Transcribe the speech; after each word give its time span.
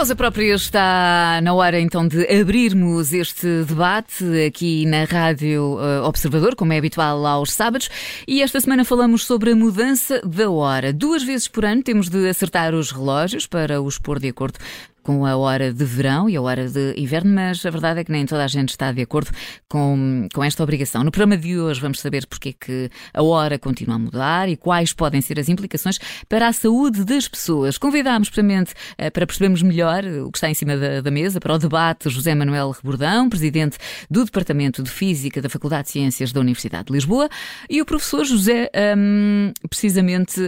causa 0.00 0.16
própria 0.16 0.54
está 0.54 1.40
na 1.42 1.52
hora 1.52 1.78
então 1.78 2.08
de 2.08 2.26
abrirmos 2.40 3.12
este 3.12 3.64
debate 3.64 4.24
aqui 4.46 4.86
na 4.86 5.04
Rádio 5.04 5.76
uh, 5.76 6.06
Observador, 6.06 6.56
como 6.56 6.72
é 6.72 6.78
habitual 6.78 7.26
aos 7.26 7.52
sábados, 7.52 7.90
e 8.26 8.40
esta 8.40 8.58
semana 8.62 8.82
falamos 8.82 9.26
sobre 9.26 9.50
a 9.50 9.56
mudança 9.56 10.22
da 10.24 10.48
hora. 10.48 10.90
Duas 10.90 11.22
vezes 11.22 11.48
por 11.48 11.66
ano 11.66 11.82
temos 11.82 12.08
de 12.08 12.26
acertar 12.30 12.74
os 12.74 12.90
relógios 12.90 13.46
para 13.46 13.82
os 13.82 13.98
pôr 13.98 14.18
de 14.18 14.28
acordo 14.28 14.58
com 15.02 15.26
a 15.26 15.36
hora 15.36 15.72
de 15.72 15.84
verão 15.84 16.28
e 16.28 16.36
a 16.36 16.42
hora 16.42 16.68
de 16.68 16.94
inverno, 16.96 17.32
mas 17.34 17.64
a 17.64 17.70
verdade 17.70 18.00
é 18.00 18.04
que 18.04 18.12
nem 18.12 18.26
toda 18.26 18.44
a 18.44 18.48
gente 18.48 18.70
está 18.70 18.92
de 18.92 19.02
acordo 19.02 19.30
com, 19.68 20.28
com 20.32 20.44
esta 20.44 20.62
obrigação. 20.62 21.02
No 21.04 21.10
programa 21.10 21.36
de 21.36 21.58
hoje 21.58 21.80
vamos 21.80 22.00
saber 22.00 22.26
porque 22.26 22.50
é 22.50 22.52
que 22.52 22.90
a 23.12 23.22
hora 23.22 23.58
continua 23.58 23.96
a 23.96 23.98
mudar 23.98 24.48
e 24.48 24.56
quais 24.56 24.92
podem 24.92 25.20
ser 25.20 25.38
as 25.38 25.48
implicações 25.48 25.98
para 26.28 26.48
a 26.48 26.52
saúde 26.52 27.04
das 27.04 27.28
pessoas. 27.28 27.78
Convidámos, 27.78 28.28
precisamente, 28.28 28.74
eh, 28.98 29.10
para 29.10 29.26
percebermos 29.26 29.62
melhor 29.62 30.04
o 30.04 30.30
que 30.30 30.38
está 30.38 30.50
em 30.50 30.54
cima 30.54 30.76
da, 30.76 31.00
da 31.00 31.10
mesa, 31.10 31.40
para 31.40 31.54
o 31.54 31.58
debate, 31.58 32.08
José 32.08 32.34
Manuel 32.34 32.70
Rebordão, 32.70 33.28
presidente 33.28 33.78
do 34.10 34.24
Departamento 34.24 34.82
de 34.82 34.90
Física 34.90 35.40
da 35.40 35.48
Faculdade 35.48 35.84
de 35.84 35.92
Ciências 35.92 36.32
da 36.32 36.40
Universidade 36.40 36.86
de 36.86 36.92
Lisboa, 36.92 37.28
e 37.68 37.80
o 37.80 37.84
professor 37.84 38.24
José, 38.24 38.70
um, 38.96 39.52
precisamente, 39.68 40.40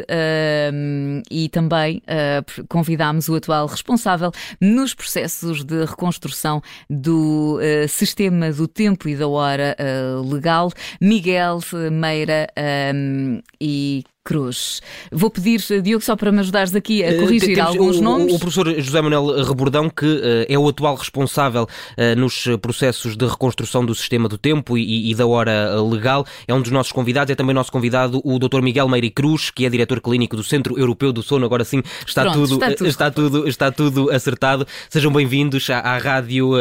um, 0.73 1.23
e 1.31 1.49
também 1.49 2.03
uh, 2.03 2.67
convidámos 2.69 3.29
o 3.29 3.35
atual 3.35 3.67
responsável 3.67 4.33
nos 4.61 4.95
processos 4.95 5.65
de 5.65 5.85
reconstrução 5.85 6.63
do 6.89 7.59
uh, 7.59 7.89
sistema 7.89 8.53
do 8.53 8.69
tempo 8.69 9.09
e 9.09 9.17
da 9.17 9.29
hora 9.29 9.77
uh, 9.79 10.33
legal, 10.33 10.71
Miguel 11.01 11.61
Meira 11.91 12.49
um, 12.95 13.41
e 13.61 14.05
Cruz. 14.25 14.81
Vou 15.11 15.31
pedir, 15.31 15.61
Diogo, 15.83 16.05
só 16.05 16.15
para 16.15 16.31
me 16.31 16.39
ajudares 16.39 16.73
aqui 16.77 17.03
a 17.03 17.09
eh, 17.09 17.15
corrigir 17.19 17.59
uh, 17.59 17.63
alguns 17.63 17.97
o, 17.97 18.03
nomes. 18.03 18.33
O, 18.33 18.39
professor 18.39 18.81
José 18.81 19.01
Manuel 19.01 19.43
Rebordão, 19.45 19.91
que 19.91 20.07
uh, 20.07 20.47
é 20.49 20.57
o 20.57 20.69
atual 20.69 20.95
responsável 20.95 21.65
uh, 21.65 22.21
nos 22.21 22.45
processos 22.61 23.17
de 23.17 23.27
reconstrução 23.27 23.85
do 23.85 23.93
sistema 23.97 24.29
do 24.29 24.39
tempo 24.39 24.79
e, 24.79 25.11
e, 25.11 25.15
da 25.15 25.27
hora 25.27 25.81
legal, 25.83 26.25
é 26.47 26.55
um 26.55 26.63
dos 26.63 26.71
nossos 26.71 26.93
convidados, 26.93 27.33
é 27.33 27.35
também 27.35 27.53
nosso 27.53 27.73
convidado 27.73 28.21
o 28.25 28.39
Dr. 28.39 28.63
Miguel 28.63 28.89
Meire 28.89 29.11
Cruz, 29.11 29.51
que 29.51 29.67
é 29.67 29.71
diretor 29.71 30.01
clínico 30.01 30.37
do 30.37 30.45
Centro 30.45 30.79
Europeu 30.79 31.13
do 31.13 31.23
Sono. 31.23 31.45
Agora 31.45 31.65
sim, 31.65 31.83
está, 32.07 32.23
Pronto, 32.23 32.47
tudo, 32.47 32.55
está, 32.55 32.71
tudo, 32.71 32.89
está, 32.89 33.11
tudo, 33.11 33.49
está 33.49 33.73
tudo 33.73 34.11
acertado. 34.13 34.67
Sejam 34.89 35.13
bem-vindos 35.13 35.69
à, 35.69 35.81
à 35.81 35.99
Rádio 35.99 36.53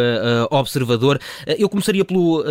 Observador. 0.49 1.19
eu 1.45 1.69
começaria 1.69 2.03
pelo 2.03 2.43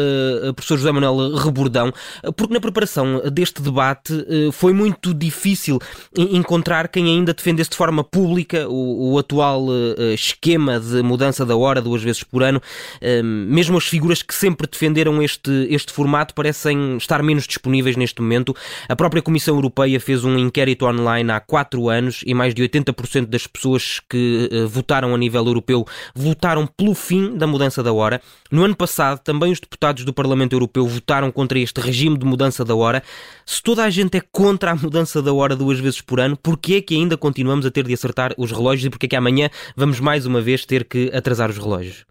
professor 0.55 0.77
José 0.79 0.93
Manuel 0.93 1.35
Rebordão, 1.35 1.93
porque 2.37 2.55
na 2.55 2.61
preparação 2.61 3.23
deste 3.33 3.61
debate 3.61 4.15
foi 4.53 4.73
muito 4.73 5.00
muito 5.01 5.15
difícil 5.15 5.79
encontrar 6.15 6.89
quem 6.89 7.07
ainda 7.07 7.33
defendesse 7.33 7.71
de 7.71 7.77
forma 7.77 8.05
pública 8.05 8.69
o, 8.69 9.13
o 9.13 9.19
atual 9.19 9.67
uh, 9.67 10.15
esquema 10.15 10.79
de 10.79 11.03
mudança 11.03 11.47
da 11.47 11.57
hora 11.57 11.81
duas 11.81 12.03
vezes 12.03 12.23
por 12.23 12.43
ano. 12.43 12.61
Uh, 13.01 13.25
mesmo 13.25 13.79
as 13.79 13.85
figuras 13.85 14.23
que 14.23 14.35
sempre 14.35 14.67
defenderam 14.71 15.23
este, 15.23 15.51
este 15.71 15.93
formato 15.93 16.35
parecem 16.35 16.97
estar 16.99 17.23
menos 17.23 17.47
disponíveis 17.47 17.97
neste 17.97 18.21
momento. 18.21 18.55
A 18.89 18.95
própria 18.95 19.23
Comissão 19.23 19.55
Europeia 19.55 19.99
fez 19.99 20.23
um 20.25 20.39
inquérito 20.39 20.85
online 20.85 21.31
há 21.33 21.41
quatro 21.41 21.89
anos 21.89 22.23
e 22.27 22.35
mais 22.35 22.55
de 22.55 22.63
80% 22.63 23.27
das 23.27 23.47
pessoas 23.47 24.01
que 24.09 24.51
uh, 24.53 24.69
votaram 24.69 25.15
a 25.15 25.19
nível 25.19 25.45
europeu 25.47 25.87
votaram 26.15 26.67
pelo 26.67 26.95
fim 26.95 27.37
da 27.37 27.47
mudança 27.47 27.83
da 27.83 27.93
hora. 27.93 28.21
No 28.51 28.65
ano 28.65 28.77
passado, 28.77 29.21
também 29.21 29.53
os 29.53 29.61
deputados 29.61 30.05
do 30.05 30.13
Parlamento 30.13 30.53
Europeu 30.53 30.87
votaram 30.87 31.31
contra 31.31 31.59
este 31.59 31.81
regime 31.81 32.19
de 32.19 32.27
mudança 32.27 32.65
da 32.65 32.75
hora. 32.75 33.03
Se 33.47 33.63
toda 33.63 33.85
a 33.85 33.91
gente 33.91 34.17
é 34.17 34.21
contra 34.21 34.73
a 34.73 34.75
mudança 34.75 34.90
da 34.91 35.33
hora 35.33 35.57
duas 35.57 35.79
vezes 35.79 36.01
por 36.01 36.21
ano, 36.21 36.37
porquê 36.37 36.75
é 36.75 36.83
que 36.83 36.95
ainda 36.95 37.17
continuamos 37.17 37.65
a 37.65 37.71
ter 37.71 37.85
de 37.85 37.95
acertar 37.95 38.33
os 38.37 38.51
relógios 38.51 38.87
e 38.87 38.91
porquê 38.91 39.07
é 39.07 39.09
que 39.09 39.17
amanhã 39.17 39.49
vamos 39.77 40.01
mais 40.01 40.27
uma 40.27 40.41
vez 40.41 40.67
ter 40.67 40.85
que 40.85 41.11
atrasar 41.15 41.49
os 41.51 41.59
relógios? 41.59 42.05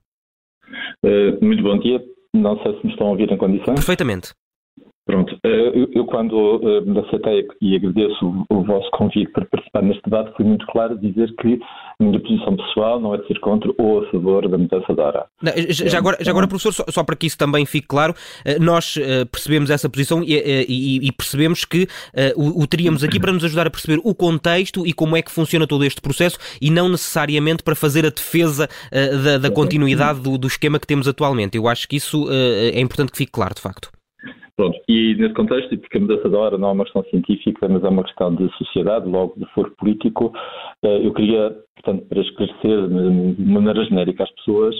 Uh, 1.03 1.43
muito 1.43 1.63
bom 1.63 1.77
dia. 1.79 2.01
Não 2.33 2.61
sei 2.61 2.77
se 2.79 2.85
me 2.85 2.91
estão 2.91 3.07
a 3.07 3.09
ouvir 3.11 3.31
em 3.31 3.37
condições. 3.37 3.75
Perfeitamente. 3.75 4.33
Pronto, 5.09 5.35
eh, 5.43 5.71
eu, 5.73 5.89
eu 5.91 6.05
quando 6.05 6.61
me 6.85 6.99
aceitei 6.99 7.47
e 7.59 7.75
agradeço 7.75 8.23
o, 8.23 8.45
o, 8.47 8.63
vosso 8.63 8.87
convite 8.91 9.31
para 9.31 9.43
participar 9.45 9.81
neste 9.81 10.03
debate, 10.03 10.37
fui 10.37 10.45
muito 10.45 10.67
claro 10.67 10.95
dizer 10.99 11.33
que 11.41 11.59
a 11.99 12.03
minha 12.03 12.19
posição 12.19 12.55
pessoal 12.55 12.99
não 12.99 13.15
é 13.15 13.17
de 13.17 13.25
ser 13.25 13.39
contra 13.39 13.71
ou 13.79 14.03
a 14.03 14.11
favor 14.11 14.47
da 14.47 14.55
mudança 14.55 14.93
da 14.93 15.03
hora. 15.03 15.25
Não, 15.41 15.51
já, 15.67 15.97
agora, 15.97 16.15
já 16.21 16.29
agora, 16.29 16.47
professor, 16.47 16.73
só, 16.73 16.83
só, 16.89 17.03
para 17.03 17.15
que 17.15 17.25
isso 17.25 17.39
também 17.39 17.65
fique 17.65 17.87
claro, 17.87 18.13
uh, 18.13 18.63
nós 18.63 18.99
percebemos 19.31 19.71
essa 19.71 19.89
posição 19.89 20.21
e, 20.23 20.35
e, 20.69 21.07
e 21.07 21.11
percebemos 21.11 21.65
que 21.65 21.87
o, 22.35 22.61
o, 22.61 22.67
teríamos 22.67 23.03
aqui 23.03 23.19
para 23.19 23.31
nos 23.31 23.43
ajudar 23.43 23.65
a 23.65 23.71
perceber 23.71 23.99
o 24.03 24.13
contexto 24.13 24.85
e 24.85 24.93
como 24.93 25.17
é 25.17 25.23
que 25.23 25.31
funciona 25.31 25.65
todo 25.65 25.83
este 25.83 26.01
processo 26.01 26.37
e 26.61 26.69
não 26.69 26.87
necessariamente 26.87 27.63
para 27.63 27.73
fazer 27.73 28.05
a 28.05 28.09
defesa 28.11 28.69
da, 28.91 29.39
da, 29.39 29.49
continuidade 29.49 30.21
do, 30.21 30.37
do, 30.37 30.47
esquema 30.47 30.77
que 30.77 30.85
temos 30.85 31.07
atualmente. 31.07 31.57
Eu 31.57 31.67
acho 31.67 31.87
que 31.87 31.95
isso 31.95 32.27
é 32.31 32.79
importante 32.79 33.11
que 33.11 33.17
fique 33.17 33.31
claro, 33.31 33.55
de 33.55 33.61
facto. 33.61 33.89
Pronto, 34.55 34.77
e 34.89 35.15
nesse 35.15 35.33
contexto, 35.33 35.77
porque 35.77 35.97
a 35.97 36.01
mudança 36.01 36.29
da 36.29 36.37
hora 36.37 36.57
não 36.57 36.69
é 36.69 36.71
uma 36.73 36.83
questão 36.83 37.03
científica, 37.05 37.67
mas 37.69 37.83
é 37.83 37.87
uma 37.87 38.03
questão 38.03 38.35
de 38.35 38.49
sociedade, 38.57 39.07
logo 39.07 39.33
de 39.37 39.45
foro 39.53 39.71
político, 39.77 40.33
eh, 40.83 41.05
eu 41.05 41.13
queria, 41.13 41.55
portanto, 41.75 42.05
para 42.07 42.21
esclarecer 42.21 42.87
de 42.89 43.45
maneira 43.45 43.85
genérica 43.85 44.23
às 44.23 44.31
pessoas, 44.31 44.75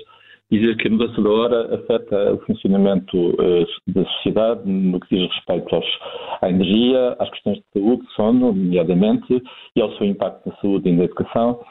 dizer 0.51 0.75
que 0.77 0.87
a 0.87 0.91
mudança 0.91 1.21
da 1.21 1.29
hora 1.29 1.75
afeta 1.75 2.33
o 2.33 2.39
funcionamento 2.39 3.35
eh, 3.39 3.65
da 3.87 4.03
sociedade 4.03 4.69
no 4.69 4.99
que 4.99 5.15
diz 5.15 5.31
respeito 5.33 5.73
aos, 5.73 5.85
à 6.41 6.49
energia, 6.49 7.15
às 7.19 7.29
questões 7.29 7.57
de 7.57 7.63
saúde, 7.73 8.03
sono, 8.15 8.51
nomeadamente, 8.51 9.41
e 9.75 9.81
ao 9.81 9.91
seu 9.93 10.07
impacto 10.07 10.49
na 10.49 10.55
saúde 10.57 10.89
e 10.89 10.91
na 10.91 11.05
educação, 11.05 11.61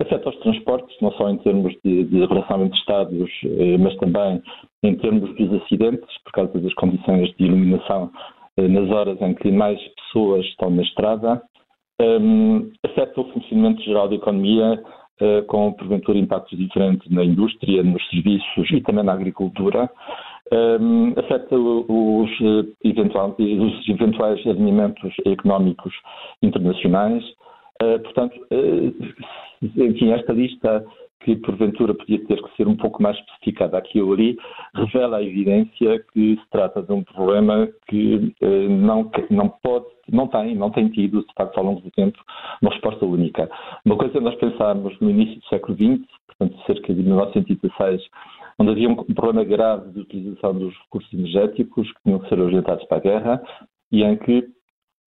afeta 0.00 0.28
os 0.28 0.36
transportes, 0.38 0.96
não 1.00 1.12
só 1.12 1.28
em 1.28 1.38
termos 1.38 1.74
de, 1.84 2.04
de 2.04 2.26
relação 2.26 2.64
entre 2.64 2.78
Estados, 2.78 3.30
eh, 3.44 3.78
mas 3.78 3.96
também 3.96 4.42
em 4.82 4.94
termos 4.96 5.34
dos 5.36 5.62
acidentes, 5.62 6.18
por 6.24 6.32
causa 6.32 6.60
das 6.60 6.74
condições 6.74 7.34
de 7.36 7.44
iluminação 7.44 8.10
eh, 8.56 8.68
nas 8.68 8.88
horas 8.90 9.20
em 9.20 9.34
que 9.34 9.50
mais 9.50 9.80
pessoas 9.96 10.44
estão 10.46 10.70
na 10.70 10.82
estrada, 10.82 11.42
um, 12.00 12.70
afeta 12.84 13.20
o 13.20 13.24
funcionamento 13.32 13.82
geral 13.82 14.08
da 14.08 14.14
economia, 14.14 14.80
uh, 15.20 15.42
com 15.46 15.72
porventura 15.72 16.16
impactos 16.16 16.56
diferentes 16.56 17.10
na 17.10 17.24
indústria, 17.24 17.82
nos 17.82 18.06
serviços 18.08 18.70
e 18.70 18.80
também 18.82 19.04
na 19.04 19.12
agricultura. 19.12 19.90
Um, 20.52 21.12
afeta 21.18 21.56
os, 21.56 22.30
eventual, 22.84 23.34
os 23.36 23.88
eventuais 23.88 24.46
alinhamentos 24.46 25.12
económicos 25.26 25.92
internacionais. 26.42 27.24
Uh, 27.82 27.98
portanto, 28.00 28.34
uh, 28.50 28.94
enfim, 29.62 30.12
esta 30.12 30.32
lista 30.32 30.84
que 31.20 31.36
porventura 31.36 31.94
podia 31.94 32.24
ter 32.26 32.40
que 32.42 32.56
ser 32.56 32.66
um 32.68 32.76
pouco 32.76 33.02
mais 33.02 33.16
especificada 33.18 33.76
aqui 33.76 34.00
ou 34.00 34.12
ali, 34.12 34.36
revela 34.74 35.18
a 35.18 35.22
evidência 35.22 36.02
que 36.12 36.36
se 36.36 36.50
trata 36.50 36.82
de 36.82 36.92
um 36.92 37.02
problema 37.02 37.68
que 37.88 38.34
eh, 38.40 38.68
não, 38.68 39.10
não 39.30 39.48
pode, 39.62 39.86
não 40.10 40.28
tem, 40.28 40.54
não 40.54 40.70
tem 40.70 40.88
tido, 40.88 41.20
de 41.20 41.34
facto, 41.34 41.58
ao 41.58 41.64
longo 41.64 41.80
do 41.80 41.90
tempo, 41.90 42.18
uma 42.62 42.70
resposta 42.70 43.04
única. 43.04 43.50
Uma 43.84 43.96
coisa 43.96 44.18
é 44.18 44.20
nós 44.20 44.36
pensarmos 44.36 44.98
no 45.00 45.10
início 45.10 45.40
do 45.40 45.46
século 45.46 45.76
XX, 45.76 46.06
portanto, 46.26 46.66
cerca 46.66 46.94
de 46.94 47.02
1916, 47.02 48.02
onde 48.58 48.70
havia 48.70 48.88
um 48.88 48.94
problema 48.94 49.44
grave 49.44 49.90
de 49.92 50.00
utilização 50.00 50.54
dos 50.54 50.74
recursos 50.84 51.12
energéticos 51.12 51.92
que 51.92 52.02
tinham 52.04 52.20
que 52.20 52.28
ser 52.28 52.40
orientados 52.40 52.84
para 52.86 52.98
a 52.98 53.00
guerra 53.00 53.42
e 53.90 54.02
em 54.02 54.16
que 54.16 54.48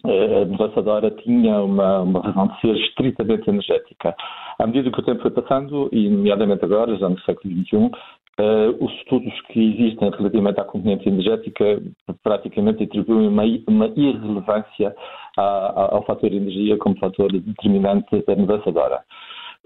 a 0.04 0.46
mudança 0.46 0.82
da 0.82 0.94
hora 0.94 1.12
tinha 1.12 1.62
uma, 1.62 2.02
uma, 2.02 2.22
razão 2.22 2.48
de 2.48 2.62
ser 2.62 2.76
estritamente 2.76 3.50
energética. 3.50 4.16
À 4.60 4.66
medida 4.66 4.92
que 4.92 5.00
o 5.00 5.04
tempo 5.04 5.22
foi 5.22 5.32
passando, 5.32 5.90
e 5.92 6.10
nomeadamente 6.10 6.66
agora, 6.66 6.96
já 6.98 7.08
no 7.10 7.20
século 7.22 7.54
XXI, 7.54 7.78
uh, 7.78 7.92
eh, 8.40 8.70
os 8.80 8.92
estudos 8.94 9.34
que 9.48 9.60
existem 9.60 10.10
relativamente 10.10 10.60
à 10.60 10.64
componente 10.64 11.08
energética 11.08 11.82
praticamente 12.24 12.84
atribuem 12.84 13.28
uma, 13.28 13.44
uma 13.68 13.88
irrelevância 13.96 14.96
à, 15.38 15.42
à, 15.42 15.96
ao 15.96 16.04
fator 16.06 16.32
energia 16.32 16.78
como 16.78 16.98
fator 16.98 17.32
determinante 17.32 18.24
da 18.26 18.36
mudança 18.36 18.72
da 18.72 18.82
hora. 18.82 19.04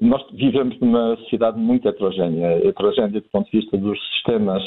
Nós 0.02 0.22
vivemos 0.34 0.78
numa 0.82 1.16
sociedade 1.18 1.58
muito 1.58 1.88
heterogénea, 1.88 2.68
heterogénea 2.68 3.22
do 3.22 3.30
ponto 3.30 3.50
de 3.50 3.60
vista 3.60 3.78
dos 3.78 3.98
sistemas 4.14 4.62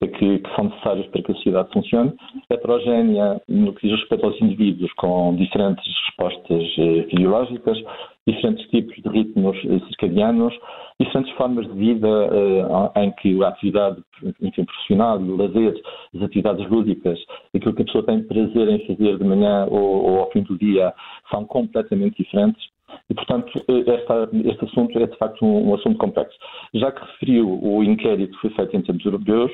que, 0.00 0.38
que, 0.40 0.54
são 0.56 0.64
necessários 0.64 1.06
para 1.06 1.22
que 1.22 1.30
a 1.30 1.34
sociedade 1.36 1.72
funcione, 1.72 2.12
heterogénea 2.50 3.40
no 3.48 3.72
que 3.72 3.88
diz 3.88 4.00
respeito 4.00 4.26
aos 4.26 4.40
indivíduos, 4.40 4.92
com 4.94 5.36
diferentes 5.36 5.84
respostas 6.06 6.62
eh, 6.78 7.06
fisiológicas, 7.08 7.78
diferentes 8.26 8.68
tipos 8.70 8.96
de 8.96 9.08
ritmos 9.08 9.56
eh, 9.64 9.78
circadianos, 9.86 10.52
diferentes 10.98 11.32
formas 11.34 11.66
de 11.68 11.74
vida 11.74 12.08
eh, 12.08 13.04
em 13.04 13.12
que 13.12 13.42
a 13.44 13.48
atividade 13.48 14.02
enfim, 14.42 14.64
profissional 14.64 15.18
o 15.18 15.36
lazer, 15.36 15.80
as 16.16 16.22
atividades 16.22 16.68
lúdicas, 16.68 17.18
aquilo 17.54 17.74
que 17.74 17.82
a 17.82 17.84
pessoa 17.84 18.04
tem 18.04 18.24
prazer 18.24 18.68
em 18.68 18.86
fazer 18.86 19.18
de 19.18 19.24
manhã 19.24 19.66
ou, 19.70 20.10
ou 20.10 20.18
ao 20.20 20.30
fim 20.32 20.42
do 20.42 20.58
dia, 20.58 20.92
são 21.30 21.44
completamente 21.44 22.22
diferentes 22.22 22.73
E, 23.10 23.14
portanto, 23.14 23.52
esta, 23.68 24.28
este 24.32 24.64
assunto 24.64 24.98
é 24.98 25.06
de 25.06 25.16
facto 25.18 25.44
um, 25.44 25.70
um, 25.70 25.74
assunto 25.74 25.98
complexo. 25.98 26.36
Já 26.72 26.90
que 26.90 27.04
referiu 27.04 27.62
o 27.62 27.84
inquérito 27.84 28.34
que 28.34 28.40
foi 28.40 28.50
feito 28.50 28.76
em 28.76 28.82
termos 28.82 29.04
europeus, 29.04 29.52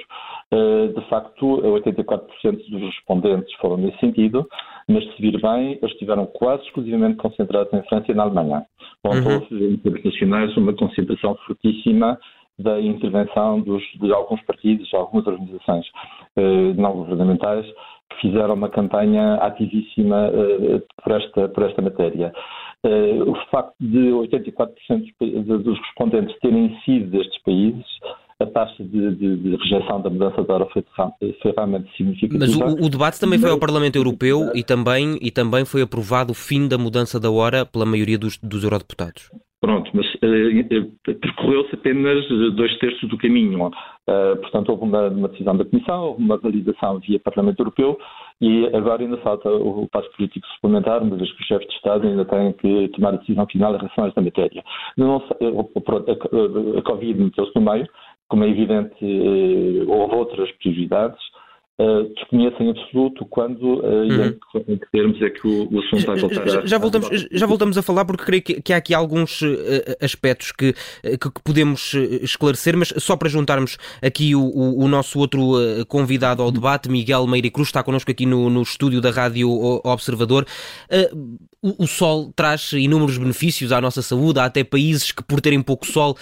de 0.52 1.08
facto, 1.08 1.62
84% 1.62 2.70
dos 2.70 2.82
respondentes 2.82 3.52
foram 3.56 3.76
nesse 3.76 3.98
sentido, 3.98 4.46
mas 4.88 5.04
se 5.04 5.22
vir 5.22 5.40
bem, 5.40 5.78
eles 5.80 5.92
estiveram 5.92 6.26
quase 6.26 6.64
exclusivamente 6.64 7.16
concentrados 7.16 7.72
em 7.72 7.82
França 7.88 8.10
e 8.10 8.14
na 8.14 8.24
Alemanha. 8.24 8.66
Onde 9.04 9.26
uhum. 9.26 9.34
houve, 9.34 9.74
em 9.74 9.76
termos 9.78 10.04
nacionais, 10.04 10.56
uma 10.56 10.72
concentração 10.72 11.36
fortíssima 11.46 12.18
da 12.60 12.80
intervenção 12.80 13.60
dos, 13.60 13.82
de 13.98 14.12
alguns 14.12 14.42
partidos, 14.42 14.88
de 14.88 14.96
algumas 14.96 15.26
organizações 15.26 15.86
eh, 16.36 16.72
não 16.74 16.92
governamentais 16.92 17.66
que 18.10 18.20
fizeram 18.20 18.54
uma 18.54 18.68
campanha 18.68 19.34
ativíssima 19.36 20.26
eh, 20.26 20.82
por, 21.02 21.12
esta, 21.12 21.48
por 21.48 21.62
esta 21.64 21.80
matéria. 21.80 22.32
Eh, 22.84 23.22
o 23.22 23.34
facto 23.50 23.74
de 23.78 24.10
84% 24.10 25.62
dos 25.62 25.78
respondentes 25.78 26.38
terem 26.40 26.78
sido 26.84 27.10
destes 27.10 27.42
países 27.42 27.84
a 28.40 28.46
taxa 28.46 28.82
de, 28.82 29.14
de, 29.16 29.36
de, 29.36 29.56
rejeição 29.56 30.00
da 30.00 30.08
mudança 30.08 30.42
da 30.42 30.54
hora 30.54 30.66
foi, 30.72 30.82
foi 31.42 31.52
realmente 31.54 31.94
significativa. 31.94 32.38
Mas 32.38 32.56
o, 32.56 32.86
o, 32.86 32.88
debate 32.88 33.20
também 33.20 33.38
foi 33.38 33.50
ao 33.50 33.58
Parlamento 33.58 33.96
Europeu 33.96 34.50
e 34.54 34.64
também, 34.64 35.18
e 35.20 35.30
também 35.30 35.66
foi 35.66 35.82
aprovado 35.82 36.32
o 36.32 36.34
fim 36.34 36.66
da 36.66 36.78
mudança 36.78 37.20
da 37.20 37.30
hora 37.30 37.66
pela 37.66 37.84
maioria 37.84 38.18
dos, 38.18 38.38
dos 38.38 38.64
eurodeputados. 38.64 39.30
Pronto, 39.60 39.90
mas 39.92 40.06
uh, 40.14 41.14
percorreu-se 41.20 41.74
apenas 41.74 42.26
dois 42.54 42.78
terços 42.78 43.06
do 43.10 43.18
caminho. 43.18 43.66
Uh, 43.66 44.36
portanto, 44.40 44.70
houve 44.70 44.84
uma, 44.84 45.08
uma, 45.08 45.28
decisão 45.28 45.54
da 45.54 45.66
Comissão, 45.66 46.02
houve 46.02 46.22
uma 46.22 46.38
validação 46.38 46.98
via 46.98 47.20
Parlamento 47.20 47.60
Europeu 47.60 47.98
e 48.40 48.66
agora 48.74 49.02
ainda 49.02 49.18
falta 49.18 49.50
o 49.50 49.86
passo 49.90 50.10
político 50.16 50.46
suplementar, 50.54 51.02
uma 51.02 51.16
vez 51.16 51.30
que 51.32 51.42
os 51.42 51.46
chefes 51.46 51.68
de 51.68 51.74
Estado 51.74 52.06
ainda 52.06 52.24
têm 52.24 52.52
que 52.54 52.88
tomar 52.88 53.10
a 53.10 53.16
decisão 53.18 53.46
final 53.46 53.74
em 53.74 53.78
relação 53.78 54.04
a 54.04 54.08
esta 54.08 54.22
matéria. 54.22 54.64
Não, 54.96 55.16
a, 55.16 56.82
Covid 56.82 57.22
meteu-se 57.22 57.52
no 57.54 57.62
meio, 57.62 57.86
como 58.28 58.44
é 58.44 58.48
evidente, 58.48 58.94
houve 59.88 60.14
outras 60.14 60.50
prioridades 60.52 61.20
Uh, 61.78 62.12
desconheço 62.14 62.62
em 62.62 62.68
absoluto 62.68 63.24
quando 63.24 63.80
uh, 63.80 64.02
uhum. 64.02 64.36
e 64.54 64.72
em, 64.72 64.76
que 64.76 64.90
termos 64.92 65.22
é 65.22 65.30
que 65.30 65.46
o, 65.46 65.62
o 65.72 65.80
assunto 65.80 66.04
vai 66.04 66.18
voltar 66.18 66.46
já, 66.46 66.66
já, 66.66 66.76
voltamos, 66.76 67.26
já 67.32 67.46
voltamos 67.46 67.78
a 67.78 67.82
falar 67.82 68.04
porque 68.04 68.22
creio 68.22 68.42
que, 68.42 68.60
que 68.60 68.74
há 68.74 68.76
aqui 68.76 68.92
alguns 68.92 69.40
uh, 69.40 69.56
aspectos 69.98 70.52
que, 70.52 70.74
que, 71.02 71.16
que, 71.16 71.42
podemos 71.42 71.94
esclarecer, 71.94 72.76
mas 72.76 72.92
só 72.98 73.16
para 73.16 73.30
juntarmos 73.30 73.78
aqui 74.02 74.34
o, 74.34 74.42
o, 74.42 74.84
o 74.84 74.88
nosso 74.88 75.18
outro 75.18 75.40
convidado 75.88 76.42
ao 76.42 76.52
debate, 76.52 76.90
Miguel 76.90 77.26
Meire 77.26 77.50
Cruz, 77.50 77.68
está 77.68 77.82
connosco 77.82 78.10
aqui 78.10 78.26
no, 78.26 78.50
no 78.50 78.60
estúdio 78.60 79.00
da 79.00 79.10
Rádio 79.10 79.48
Observador. 79.82 80.44
O, 81.62 81.84
o, 81.84 81.86
sol 81.86 82.32
traz 82.34 82.72
inúmeros 82.72 83.18
benefícios 83.18 83.70
à 83.70 83.80
nossa 83.82 84.00
saúde, 84.00 84.40
há 84.40 84.46
até 84.46 84.64
países 84.64 85.12
que 85.12 85.22
por 85.22 85.42
terem 85.42 85.60
pouco 85.60 85.86
sol, 85.86 86.16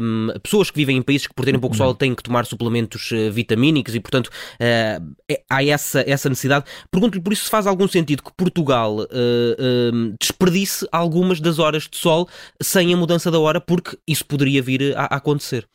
um, 0.00 0.28
pessoas 0.42 0.70
que 0.70 0.76
vivem 0.76 0.96
em 0.96 1.02
países 1.02 1.26
que 1.26 1.34
por 1.34 1.44
terem 1.44 1.60
pouco 1.60 1.76
sol 1.76 1.94
têm 1.94 2.14
que 2.14 2.22
tomar 2.22 2.46
suplementos 2.46 3.10
vitamínicos 3.30 3.94
e 3.94 4.00
portanto 4.00 4.28
uh, 4.28 5.14
há 5.50 5.62
essa, 5.62 6.02
essa 6.06 6.30
necessidade. 6.30 6.64
Pergunto-lhe 6.90 7.22
por 7.22 7.32
isso 7.32 7.44
se 7.44 7.50
faz 7.50 7.66
algum 7.66 7.86
sentido 7.86 8.22
que 8.22 8.32
Portugal 8.34 9.00
uh, 9.00 9.04
uh, 9.04 10.16
desperdice 10.18 10.88
algumas 10.90 11.40
das 11.40 11.58
horas 11.58 11.86
de 11.86 11.98
sol 11.98 12.26
sem 12.62 12.94
a 12.94 12.96
mudança 12.96 13.30
da 13.30 13.38
hora, 13.38 13.60
porque 13.60 13.98
isso 14.08 14.24
poderia 14.24 14.62
vir 14.62 14.96
a, 14.96 15.02
a 15.02 15.16
acontecer. 15.16 15.68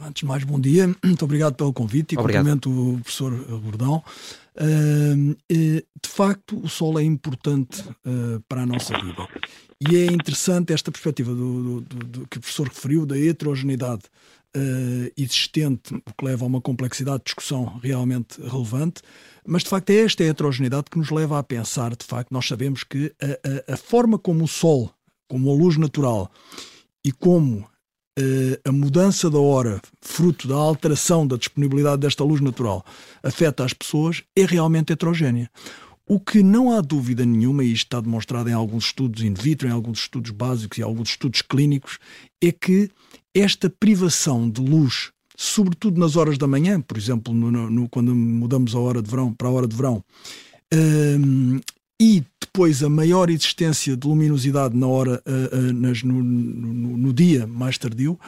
Antes 0.00 0.20
de 0.20 0.26
mais, 0.26 0.44
bom 0.44 0.60
dia. 0.60 0.86
Muito 1.04 1.24
obrigado 1.24 1.54
pelo 1.54 1.72
convite 1.72 2.14
e 2.14 2.18
obrigado. 2.18 2.44
cumprimento 2.44 2.70
o 2.70 3.00
professor 3.00 3.32
Bordão. 3.60 4.02
Uh, 4.60 5.36
de 5.48 6.08
facto, 6.08 6.58
o 6.58 6.68
sol 6.68 6.98
é 6.98 7.04
importante 7.04 7.80
uh, 7.80 8.40
para 8.48 8.62
a 8.62 8.66
nossa 8.66 8.98
vida. 8.98 9.28
E 9.80 9.96
é 9.96 10.06
interessante 10.06 10.72
esta 10.72 10.90
perspectiva 10.90 11.32
do, 11.32 11.80
do, 11.80 11.98
do, 12.04 12.28
que 12.28 12.38
o 12.38 12.40
professor 12.40 12.66
referiu 12.66 13.06
da 13.06 13.16
heterogeneidade 13.16 14.02
uh, 14.56 15.12
existente, 15.16 15.94
o 15.94 16.12
que 16.12 16.24
leva 16.24 16.44
a 16.44 16.48
uma 16.48 16.60
complexidade 16.60 17.18
de 17.18 17.24
discussão 17.26 17.78
realmente 17.80 18.40
relevante. 18.40 19.02
Mas, 19.46 19.62
de 19.62 19.68
facto, 19.68 19.90
é 19.90 19.98
esta 19.98 20.24
heterogeneidade 20.24 20.86
que 20.90 20.98
nos 20.98 21.10
leva 21.10 21.38
a 21.38 21.42
pensar, 21.42 21.94
de 21.94 22.04
facto, 22.04 22.32
nós 22.32 22.46
sabemos 22.48 22.82
que 22.82 23.14
a, 23.22 23.72
a, 23.72 23.74
a 23.74 23.76
forma 23.76 24.18
como 24.18 24.44
o 24.44 24.48
Sol, 24.48 24.92
como 25.28 25.50
a 25.50 25.54
luz 25.54 25.76
natural 25.76 26.30
e 27.04 27.12
como 27.12 27.68
a 28.64 28.72
mudança 28.72 29.30
da 29.30 29.38
hora, 29.38 29.80
fruto 30.00 30.48
da 30.48 30.54
alteração 30.54 31.26
da 31.26 31.36
disponibilidade 31.36 32.00
desta 32.00 32.24
luz 32.24 32.40
natural, 32.40 32.84
afeta 33.22 33.64
as 33.64 33.72
pessoas, 33.72 34.22
é 34.36 34.44
realmente 34.44 34.92
heterogénea. 34.92 35.50
O 36.06 36.18
que 36.18 36.42
não 36.42 36.72
há 36.72 36.80
dúvida 36.80 37.26
nenhuma, 37.26 37.62
e 37.62 37.72
isto 37.72 37.86
está 37.86 38.00
demonstrado 38.00 38.48
em 38.48 38.54
alguns 38.54 38.86
estudos 38.86 39.22
in 39.22 39.34
vitro, 39.34 39.68
em 39.68 39.70
alguns 39.70 40.00
estudos 40.00 40.30
básicos 40.30 40.78
e 40.78 40.82
alguns 40.82 41.10
estudos 41.10 41.42
clínicos, 41.42 41.98
é 42.42 42.50
que 42.50 42.90
esta 43.34 43.68
privação 43.68 44.48
de 44.48 44.60
luz, 44.62 45.10
sobretudo 45.36 46.00
nas 46.00 46.16
horas 46.16 46.38
da 46.38 46.46
manhã, 46.46 46.80
por 46.80 46.96
exemplo, 46.96 47.34
no, 47.34 47.70
no, 47.70 47.88
quando 47.90 48.14
mudamos 48.14 48.74
a 48.74 48.78
hora 48.78 49.02
de 49.02 49.10
verão 49.10 49.34
para 49.34 49.48
a 49.48 49.50
hora 49.50 49.68
de 49.68 49.76
verão, 49.76 50.02
um, 50.72 51.60
e 52.00 52.22
depois 52.48 52.82
a 52.82 52.88
maior 52.88 53.28
existência 53.28 53.94
de 53.94 54.06
luminosidade 54.06 54.74
na 54.76 54.86
hora 54.86 55.22
uh, 55.26 55.56
uh, 55.56 55.72
nas, 55.74 56.02
no, 56.02 56.22
no, 56.24 56.96
no, 56.96 57.12
dia 57.12 57.46
mais 57.46 57.76
tardio, 57.76 58.18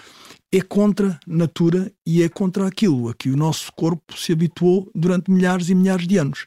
é 0.53 0.61
contra 0.61 1.19
a 1.27 1.37
natura 1.37 1.91
e 2.07 2.23
é 2.23 2.29
contra 2.29 2.67
aquilo 2.67 3.09
a 3.09 3.15
que 3.15 3.31
o 3.31 3.37
nosso 3.37 3.73
corpo 3.73 4.19
se 4.19 4.33
habituou 4.33 4.91
durante 4.95 5.31
milhares 5.31 5.71
e 5.71 5.75
milhares 5.75 6.07
de 6.07 6.19
anos. 6.19 6.47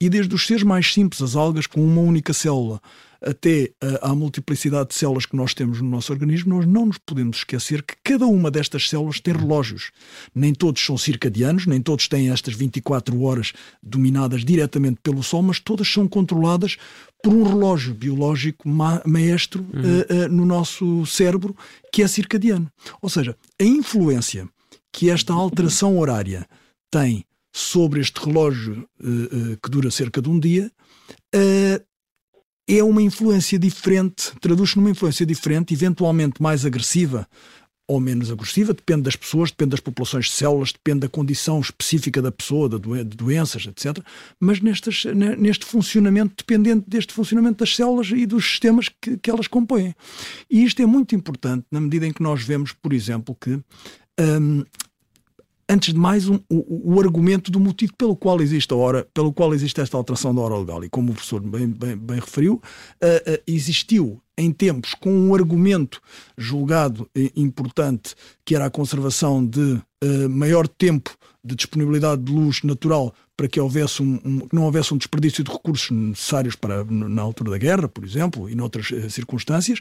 E 0.00 0.10
desde 0.10 0.34
os 0.34 0.46
seres 0.46 0.62
mais 0.62 0.92
simples, 0.92 1.22
as 1.22 1.34
algas 1.34 1.66
com 1.66 1.82
uma 1.82 2.02
única 2.02 2.34
célula, 2.34 2.80
até 3.26 3.72
à 4.02 4.14
multiplicidade 4.14 4.90
de 4.90 4.94
células 4.94 5.26
que 5.26 5.36
nós 5.36 5.54
temos 5.54 5.80
no 5.80 5.88
nosso 5.88 6.12
organismo, 6.12 6.54
nós 6.54 6.66
não 6.66 6.86
nos 6.86 6.98
podemos 6.98 7.38
esquecer 7.38 7.82
que 7.82 7.94
cada 8.02 8.26
uma 8.26 8.50
destas 8.50 8.88
células 8.88 9.20
tem 9.20 9.34
relógios. 9.34 9.90
Nem 10.34 10.52
todos 10.52 10.84
são 10.84 10.96
circadianos, 10.96 11.66
nem 11.66 11.80
todos 11.80 12.08
têm 12.08 12.30
estas 12.30 12.54
24 12.54 13.20
horas 13.22 13.52
dominadas 13.82 14.44
diretamente 14.44 15.00
pelo 15.02 15.22
Sol, 15.22 15.42
mas 15.42 15.58
todas 15.58 15.88
são 15.88 16.06
controladas 16.06 16.76
por 17.22 17.32
um 17.32 17.42
relógio 17.42 17.94
biológico 17.94 18.68
ma 18.68 19.00
maestro 19.06 19.66
uhum. 19.72 19.80
uh, 19.80 20.26
uh, 20.26 20.28
no 20.28 20.44
nosso 20.44 21.06
cérebro, 21.06 21.56
que 21.92 22.02
é 22.02 22.08
circadiano. 22.08 22.70
Ou 23.00 23.08
seja, 23.08 23.36
a 23.60 23.64
influência 23.64 24.48
que 24.92 25.08
esta 25.08 25.32
alteração 25.32 25.96
horária 25.98 26.46
tem 26.90 27.24
sobre 27.52 28.00
este 28.00 28.20
relógio 28.20 28.86
uh, 29.00 29.56
que 29.62 29.70
dura 29.70 29.90
cerca 29.90 30.20
de 30.20 30.28
um 30.28 30.38
dia 30.38 30.70
é 32.68 32.82
uma 32.82 33.02
influência 33.02 33.58
diferente, 33.58 34.32
traduz-se 34.40 34.76
numa 34.76 34.90
influência 34.90 35.26
diferente, 35.26 35.74
eventualmente 35.74 36.42
mais 36.42 36.64
agressiva 36.64 37.28
ou 37.86 38.00
menos 38.00 38.30
agressiva, 38.30 38.72
depende 38.72 39.02
das 39.02 39.16
pessoas, 39.16 39.50
depende 39.50 39.72
das 39.72 39.80
populações 39.80 40.26
de 40.26 40.32
células, 40.32 40.72
depende 40.72 41.00
da 41.00 41.08
condição 41.08 41.60
específica 41.60 42.22
da 42.22 42.32
pessoa, 42.32 42.68
de 42.68 43.04
doenças, 43.04 43.66
etc. 43.66 43.98
Mas 44.40 44.60
nestes, 44.60 45.04
neste 45.38 45.66
funcionamento, 45.66 46.34
dependente 46.38 46.88
deste 46.88 47.12
funcionamento 47.12 47.58
das 47.58 47.76
células 47.76 48.10
e 48.10 48.24
dos 48.24 48.44
sistemas 48.44 48.88
que, 48.88 49.18
que 49.18 49.30
elas 49.30 49.46
compõem. 49.46 49.94
E 50.50 50.64
isto 50.64 50.80
é 50.80 50.86
muito 50.86 51.14
importante 51.14 51.66
na 51.70 51.80
medida 51.80 52.06
em 52.06 52.12
que 52.12 52.22
nós 52.22 52.42
vemos, 52.42 52.72
por 52.72 52.92
exemplo, 52.94 53.36
que 53.38 53.60
hum, 54.18 54.64
antes 55.68 55.92
de 55.92 55.98
mais, 55.98 56.28
um, 56.28 56.38
o, 56.50 56.94
o, 56.94 57.00
argumento 57.00 57.50
do 57.50 57.60
motivo 57.60 57.92
pelo 57.96 58.16
qual 58.16 58.40
existe 58.40 58.72
a 58.72 58.76
hora, 58.76 59.06
pelo 59.14 59.32
qual 59.32 59.54
existe 59.54 59.80
esta 59.80 59.96
alteração 59.96 60.34
da 60.34 60.40
hora 60.40 60.56
legal. 60.56 60.84
E 60.84 60.88
como 60.88 61.10
o 61.10 61.14
professor 61.14 61.40
bem, 61.40 61.68
bem, 61.68 61.96
bem 61.96 62.18
referiu, 62.18 62.54
uh, 62.54 63.30
uh, 63.30 63.42
existiu 63.46 64.20
em 64.36 64.52
tempos 64.52 64.94
com 64.94 65.12
um 65.12 65.34
argumento 65.34 66.00
julgado 66.36 67.08
importante, 67.36 68.16
que 68.44 68.56
era 68.56 68.66
a 68.66 68.70
conservação 68.70 69.46
de 69.46 69.80
maior 70.28 70.66
tempo 70.66 71.16
de 71.42 71.54
disponibilidade 71.54 72.20
de 72.24 72.32
luz 72.32 72.62
natural 72.64 73.14
para 73.36 73.46
que 73.46 73.60
houvesse 73.60 74.02
um, 74.02 74.20
um, 74.24 74.48
não 74.52 74.64
houvesse 74.64 74.92
um 74.92 74.96
desperdício 74.96 75.44
de 75.44 75.52
recursos 75.52 75.88
necessários 75.90 76.56
para, 76.56 76.82
na 76.84 77.22
altura 77.22 77.52
da 77.52 77.58
guerra, 77.58 77.88
por 77.88 78.02
exemplo, 78.04 78.50
e 78.50 78.56
noutras 78.56 78.88
circunstâncias, 79.08 79.78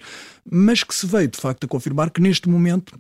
mas 0.49 0.83
que 0.83 0.93
se 0.93 1.07
veio 1.07 1.27
de 1.27 1.39
facto 1.39 1.63
a 1.63 1.67
confirmar 1.67 2.11
que 2.11 2.21
neste 2.21 2.47
momento 2.47 2.95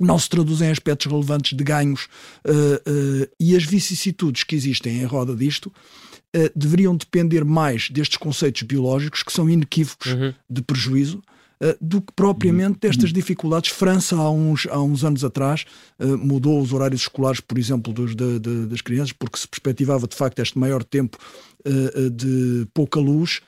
não 0.00 0.18
se 0.18 0.28
traduzem 0.28 0.68
em 0.68 0.70
aspectos 0.70 1.10
relevantes 1.10 1.56
de 1.56 1.62
ganhos 1.62 2.08
uh, 2.46 2.52
uh, 2.52 3.28
e 3.38 3.56
as 3.56 3.64
vicissitudes 3.64 4.44
que 4.44 4.56
existem 4.56 5.00
em 5.00 5.04
roda 5.04 5.34
disto 5.34 5.66
uh, 5.66 6.50
deveriam 6.56 6.96
depender 6.96 7.44
mais 7.44 7.90
destes 7.90 8.16
conceitos 8.16 8.62
biológicos 8.62 9.22
que 9.22 9.32
são 9.32 9.48
inequívocos 9.48 10.12
uhum. 10.12 10.32
de 10.48 10.62
prejuízo 10.62 11.22
do 11.80 12.00
que 12.00 12.12
propriamente 12.16 12.80
destas 12.80 13.12
dificuldades. 13.12 13.70
França, 13.70 14.16
há 14.16 14.28
uns, 14.28 14.66
há 14.68 14.82
uns 14.82 15.04
anos 15.04 15.22
atrás, 15.22 15.64
mudou 16.18 16.60
os 16.60 16.72
horários 16.72 17.02
escolares, 17.02 17.38
por 17.38 17.56
exemplo, 17.56 17.92
dos, 17.92 18.16
de, 18.16 18.40
de, 18.40 18.66
das 18.66 18.80
crianças, 18.80 19.12
porque 19.12 19.38
se 19.38 19.46
perspectivava 19.46 20.08
de 20.08 20.16
facto 20.16 20.40
este 20.40 20.58
maior 20.58 20.82
tempo 20.82 21.16
de 22.16 22.66
pouca 22.74 22.98
luz 22.98 23.42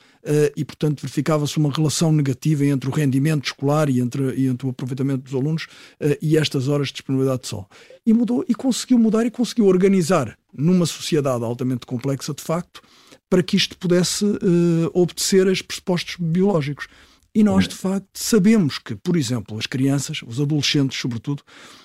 e, 0.57 0.64
portanto, 0.64 1.02
verificava-se 1.02 1.59
uma 1.59 1.71
relação 1.71 2.11
negativa 2.12 2.64
entre 2.64 2.88
o 2.88 2.93
rendimento 2.93 3.45
escolar 3.45 3.88
e 3.90 4.00
entre, 4.00 4.35
e 4.35 4.47
entre 4.47 4.66
o 4.66 4.71
aproveitamento 4.71 5.25
dos 5.25 5.35
alunos 5.35 5.64
uh, 6.00 6.16
e 6.21 6.37
estas 6.37 6.69
horas 6.69 6.88
de 6.88 6.95
disponibilidade 6.95 7.43
de 7.43 7.49
sol. 7.49 7.69
E 8.07 8.12
mudou, 8.12 8.45
e 8.49 8.54
conseguiu 8.54 8.99
mudar 8.99 9.26
e 9.26 9.31
conseguiu 9.31 9.66
organizar 9.66 10.37
numa 10.52 10.87
sociedade 10.87 11.45
altamente 11.45 11.87
complexa, 11.87 12.33
de 12.33 12.43
facto, 12.43 12.81
para 13.28 13.43
que 13.43 13.57
isto 13.57 13.76
pudesse 13.76 14.25
uh, 14.25 14.90
obedecer 14.93 15.49
a 15.49 15.64
pressupostos 15.64 16.16
biológicos. 16.19 16.87
E 17.35 17.43
nós, 17.43 17.66
de 17.66 17.75
facto, 17.75 18.07
sabemos 18.14 18.78
que, 18.78 18.95
por 18.95 19.16
exemplo, 19.16 19.59
as 19.59 19.66
crianças, 19.66 20.21
os 20.25 20.40
adolescentes, 20.40 21.00
sobretudo, 21.00 21.43
eh, 21.43 21.43
eh, 21.43 21.83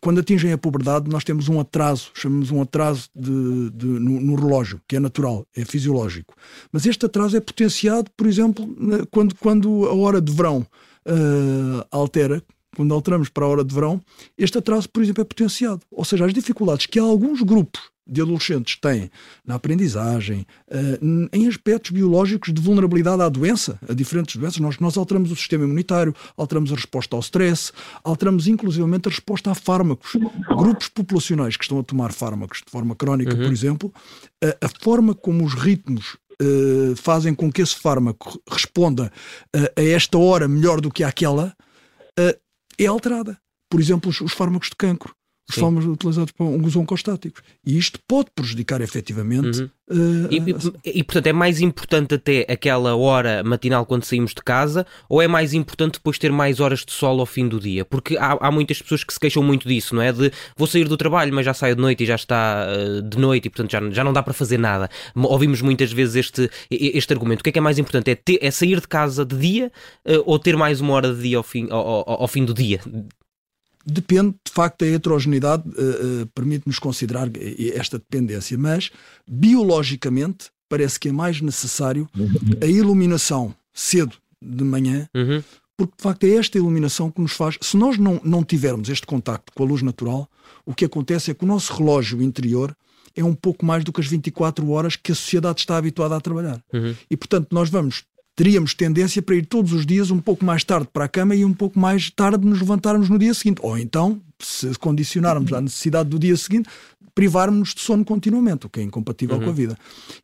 quando 0.00 0.20
atingem 0.20 0.52
a 0.52 0.58
puberdade, 0.58 1.10
nós 1.10 1.24
temos 1.24 1.48
um 1.48 1.58
atraso, 1.58 2.10
chamamos 2.14 2.50
um 2.50 2.60
atraso 2.60 3.08
de, 3.14 3.70
de, 3.70 3.86
no, 3.86 4.20
no, 4.20 4.34
relógio, 4.34 4.80
que 4.86 4.96
é 4.96 5.00
natural, 5.00 5.46
é 5.56 5.64
fisiológico. 5.64 6.34
Mas 6.70 6.84
este 6.84 7.06
atraso 7.06 7.36
é 7.36 7.40
potenciado, 7.40 8.10
por 8.16 8.26
exemplo, 8.26 8.66
quando, 9.10 9.34
quando 9.36 9.86
a 9.86 9.94
hora 9.94 10.20
de 10.20 10.32
verão 10.32 10.66
uh, 11.06 11.86
altera, 11.90 12.42
quando 12.76 12.92
alteramos 12.92 13.30
para 13.30 13.44
a 13.44 13.48
hora 13.48 13.64
de 13.64 13.74
verão, 13.74 14.00
este 14.36 14.58
atraso, 14.58 14.88
por 14.90 15.02
exemplo, 15.02 15.22
é 15.22 15.24
potenciado. 15.24 15.80
Ou 15.90 16.04
seja, 16.04 16.26
as 16.26 16.34
dificuldades 16.34 16.84
que 16.84 16.98
alguns 16.98 17.40
grupos 17.40 17.80
de 18.06 18.22
adolescentes 18.22 18.76
têm 18.76 19.10
na 19.44 19.56
aprendizagem, 19.56 20.46
uh, 20.68 21.28
em 21.32 21.48
aspectos 21.48 21.90
biológicos 21.90 22.52
de 22.52 22.60
vulnerabilidade 22.60 23.22
à 23.22 23.28
doença, 23.28 23.78
a 23.88 23.92
diferentes 23.92 24.36
doenças. 24.36 24.60
Nós, 24.60 24.78
nós 24.78 24.96
alteramos 24.96 25.30
o 25.32 25.36
sistema 25.36 25.64
imunitário, 25.64 26.14
alteramos 26.36 26.72
a 26.72 26.76
resposta 26.76 27.16
ao 27.16 27.20
stress, 27.20 27.72
alteramos 28.04 28.46
inclusivamente 28.46 29.08
a 29.08 29.10
resposta 29.10 29.50
a 29.50 29.54
fármacos. 29.54 30.12
Grupos 30.56 30.88
populacionais 30.88 31.56
que 31.56 31.64
estão 31.64 31.80
a 31.80 31.82
tomar 31.82 32.12
fármacos 32.12 32.62
de 32.64 32.70
forma 32.70 32.94
crónica, 32.94 33.34
uhum. 33.34 33.42
por 33.42 33.52
exemplo, 33.52 33.92
uh, 34.44 34.56
a 34.60 34.68
forma 34.82 35.14
como 35.14 35.44
os 35.44 35.54
ritmos 35.54 36.16
Uh, 36.38 36.94
fazem 36.96 37.34
com 37.34 37.50
que 37.50 37.62
esse 37.62 37.74
fármaco 37.74 38.38
responda 38.46 39.10
uh, 39.56 39.72
a 39.74 39.82
esta 39.82 40.18
hora 40.18 40.46
melhor 40.46 40.82
do 40.82 40.90
que 40.90 41.02
àquela, 41.02 41.56
uh, 42.20 42.38
é 42.78 42.84
alterada. 42.84 43.38
Por 43.70 43.80
exemplo, 43.80 44.10
os, 44.10 44.20
os 44.20 44.34
fármacos 44.34 44.68
de 44.68 44.76
cancro 44.76 45.14
os 45.48 45.54
fármacos 45.54 45.88
utilizados 45.88 46.32
para 46.32 46.44
uns 46.44 46.74
oncostáticos. 46.74 47.42
E 47.64 47.78
isto 47.78 48.00
pode 48.06 48.30
prejudicar 48.34 48.80
efetivamente. 48.80 49.60
Uhum. 49.60 49.70
Uh, 49.88 50.28
e, 50.32 50.90
e, 50.90 50.98
e, 50.98 51.04
portanto, 51.04 51.28
é 51.28 51.32
mais 51.32 51.60
importante 51.60 52.16
até 52.16 52.44
aquela 52.48 52.96
hora 52.96 53.44
matinal 53.44 53.86
quando 53.86 54.02
saímos 54.02 54.34
de 54.34 54.42
casa 54.42 54.84
ou 55.08 55.22
é 55.22 55.28
mais 55.28 55.54
importante 55.54 55.94
depois 55.94 56.18
ter 56.18 56.32
mais 56.32 56.58
horas 56.58 56.84
de 56.84 56.90
sol 56.92 57.20
ao 57.20 57.26
fim 57.26 57.46
do 57.46 57.60
dia? 57.60 57.84
Porque 57.84 58.16
há, 58.16 58.36
há 58.40 58.50
muitas 58.50 58.82
pessoas 58.82 59.04
que 59.04 59.12
se 59.12 59.20
queixam 59.20 59.44
muito 59.44 59.68
disso, 59.68 59.94
não 59.94 60.02
é? 60.02 60.12
De 60.12 60.32
vou 60.56 60.66
sair 60.66 60.88
do 60.88 60.96
trabalho, 60.96 61.32
mas 61.32 61.46
já 61.46 61.54
saio 61.54 61.76
de 61.76 61.80
noite 61.80 62.02
e 62.02 62.06
já 62.06 62.16
está 62.16 62.66
uh, 62.66 63.02
de 63.02 63.16
noite 63.16 63.46
e, 63.46 63.50
portanto, 63.50 63.70
já, 63.70 63.90
já 63.90 64.02
não 64.02 64.12
dá 64.12 64.24
para 64.24 64.34
fazer 64.34 64.58
nada. 64.58 64.90
Ouvimos 65.14 65.62
muitas 65.62 65.92
vezes 65.92 66.16
este, 66.16 66.50
este 66.68 67.12
argumento. 67.12 67.40
O 67.40 67.44
que 67.44 67.50
é 67.50 67.52
que 67.52 67.58
é 67.58 67.62
mais 67.62 67.78
importante? 67.78 68.10
É, 68.10 68.16
ter, 68.16 68.40
é 68.42 68.50
sair 68.50 68.80
de 68.80 68.88
casa 68.88 69.24
de 69.24 69.38
dia 69.38 69.70
uh, 70.04 70.22
ou 70.26 70.40
ter 70.40 70.56
mais 70.56 70.80
uma 70.80 70.94
hora 70.94 71.14
de 71.14 71.22
dia 71.22 71.36
ao 71.36 71.44
fim, 71.44 71.68
ao, 71.70 71.86
ao, 71.86 72.22
ao 72.22 72.28
fim 72.28 72.44
do 72.44 72.52
dia? 72.52 72.80
Depende, 73.86 74.34
de 74.44 74.52
facto, 74.52 74.84
a 74.84 74.88
heterogeneidade 74.88 75.62
uh, 75.68 76.22
uh, 76.22 76.26
permite-nos 76.34 76.80
considerar 76.80 77.30
esta 77.74 77.98
dependência, 77.98 78.58
mas 78.58 78.90
biologicamente 79.28 80.50
parece 80.68 80.98
que 80.98 81.08
é 81.08 81.12
mais 81.12 81.40
necessário 81.40 82.08
a 82.60 82.66
iluminação 82.66 83.54
cedo 83.72 84.16
de 84.42 84.64
manhã, 84.64 85.08
uhum. 85.14 85.42
porque 85.76 85.94
de 85.96 86.02
facto 86.02 86.24
é 86.24 86.30
esta 86.30 86.58
iluminação 86.58 87.10
que 87.10 87.20
nos 87.20 87.32
faz. 87.32 87.56
Se 87.60 87.76
nós 87.76 87.96
não, 87.96 88.20
não 88.24 88.42
tivermos 88.42 88.88
este 88.88 89.06
contacto 89.06 89.52
com 89.54 89.62
a 89.62 89.66
luz 89.66 89.82
natural, 89.82 90.28
o 90.64 90.74
que 90.74 90.84
acontece 90.84 91.30
é 91.30 91.34
que 91.34 91.44
o 91.44 91.48
nosso 91.48 91.72
relógio 91.72 92.20
interior 92.20 92.76
é 93.14 93.24
um 93.24 93.34
pouco 93.34 93.64
mais 93.64 93.84
do 93.84 93.92
que 93.92 94.00
as 94.00 94.06
24 94.06 94.68
horas 94.70 94.96
que 94.96 95.12
a 95.12 95.14
sociedade 95.14 95.60
está 95.60 95.76
habituada 95.76 96.16
a 96.16 96.20
trabalhar. 96.20 96.60
Uhum. 96.72 96.94
E 97.10 97.16
portanto, 97.16 97.48
nós 97.52 97.70
vamos 97.70 98.04
teríamos 98.36 98.74
tendência 98.74 99.22
para 99.22 99.34
ir 99.34 99.46
todos 99.46 99.72
os 99.72 99.86
dias 99.86 100.10
um 100.10 100.20
pouco 100.20 100.44
mais 100.44 100.62
tarde 100.62 100.88
para 100.92 101.06
a 101.06 101.08
cama 101.08 101.34
e 101.34 101.44
um 101.44 101.54
pouco 101.54 101.78
mais 101.80 102.10
tarde 102.10 102.46
nos 102.46 102.60
levantarmos 102.60 103.08
no 103.08 103.18
dia 103.18 103.32
seguinte. 103.32 103.60
Ou 103.62 103.78
então, 103.78 104.20
se 104.38 104.74
condicionarmos 104.78 105.52
à 105.54 105.60
necessidade 105.60 106.10
do 106.10 106.18
dia 106.18 106.36
seguinte, 106.36 106.68
privarmos-nos 107.14 107.74
de 107.74 107.80
sono 107.80 108.04
continuamente, 108.04 108.66
o 108.66 108.68
que 108.68 108.78
é 108.78 108.82
incompatível 108.82 109.38
uhum. 109.38 109.44
com 109.44 109.50
a 109.50 109.52
vida. 109.54 109.78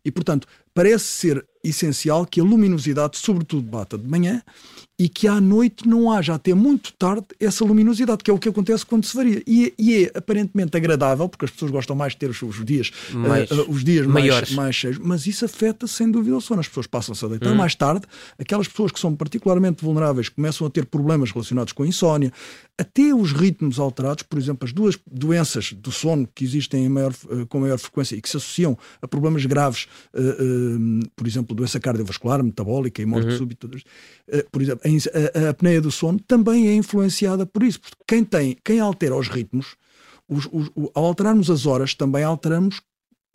E, 0.04 0.10
portanto, 0.10 0.46
parece 0.74 1.04
ser 1.04 1.46
essencial 1.64 2.26
que 2.26 2.40
a 2.40 2.44
luminosidade, 2.44 3.18
sobretudo, 3.18 3.62
bata 3.62 3.96
de 3.96 4.08
manhã 4.08 4.42
e 4.98 5.08
que 5.08 5.26
à 5.26 5.40
noite 5.40 5.88
não 5.88 6.12
haja 6.12 6.34
até 6.34 6.54
muito 6.54 6.92
tarde 6.92 7.26
essa 7.40 7.64
luminosidade, 7.64 8.22
que 8.22 8.30
é 8.30 8.34
o 8.34 8.38
que 8.38 8.48
acontece 8.48 8.86
quando 8.86 9.04
se 9.04 9.16
varia. 9.16 9.42
E, 9.46 9.74
e 9.76 10.04
é 10.04 10.12
aparentemente 10.16 10.76
agradável, 10.76 11.28
porque 11.28 11.44
as 11.44 11.50
pessoas 11.50 11.72
gostam 11.72 11.96
mais 11.96 12.12
de 12.12 12.18
ter 12.18 12.30
os, 12.30 12.40
os 12.40 12.64
dias, 12.64 12.92
mais, 13.12 13.50
uh, 13.50 13.68
os 13.68 13.82
dias 13.82 14.06
mais, 14.06 14.52
mais 14.52 14.76
cheios, 14.76 14.98
mas 14.98 15.26
isso 15.26 15.44
afeta 15.44 15.88
sem 15.88 16.08
dúvida 16.08 16.36
o 16.36 16.40
sono. 16.40 16.60
As 16.60 16.68
pessoas 16.68 16.86
passam-se 16.86 17.24
a 17.24 17.28
deitar 17.28 17.50
hum. 17.50 17.56
mais 17.56 17.74
tarde, 17.74 18.06
aquelas 18.38 18.68
pessoas 18.68 18.92
que 18.92 19.00
são 19.00 19.16
particularmente 19.16 19.84
vulneráveis 19.84 20.28
começam 20.28 20.66
a 20.66 20.70
ter 20.70 20.86
problemas 20.86 21.32
relacionados 21.32 21.72
com 21.72 21.82
a 21.82 21.86
insónia, 21.86 22.32
até 22.78 23.12
os 23.12 23.32
ritmos 23.32 23.80
alterados, 23.80 24.22
por 24.22 24.38
exemplo, 24.38 24.66
as 24.66 24.72
duas 24.72 24.96
doenças 25.10 25.72
do 25.72 25.90
sono 25.90 26.28
que 26.32 26.44
existem 26.44 26.88
maior, 26.88 27.12
uh, 27.24 27.44
com 27.46 27.58
maior 27.58 27.78
frequência 27.78 28.14
e 28.14 28.20
que 28.20 28.28
se 28.28 28.36
associam 28.36 28.78
a 29.00 29.08
problemas 29.08 29.44
graves, 29.46 29.88
uh, 30.14 30.18
por 31.14 31.26
exemplo, 31.26 31.54
doença 31.54 31.78
cardiovascular, 31.80 32.42
metabólica 32.42 33.00
e 33.02 33.06
morte 33.06 33.30
uhum. 33.30 33.38
súbita, 33.38 33.68
por 34.50 34.62
exemplo, 34.62 34.82
a, 34.84 35.38
a 35.38 35.50
apneia 35.50 35.80
do 35.80 35.90
sono 35.90 36.18
também 36.20 36.68
é 36.68 36.74
influenciada 36.74 37.46
por 37.46 37.62
isso. 37.62 37.80
Porque 37.80 37.96
quem 38.06 38.24
tem, 38.24 38.56
quem 38.64 38.80
altera 38.80 39.16
os 39.16 39.28
ritmos, 39.28 39.76
os, 40.28 40.48
os, 40.52 40.70
o, 40.74 40.90
ao 40.94 41.06
alterarmos 41.06 41.50
as 41.50 41.66
horas, 41.66 41.94
também 41.94 42.24
alteramos 42.24 42.80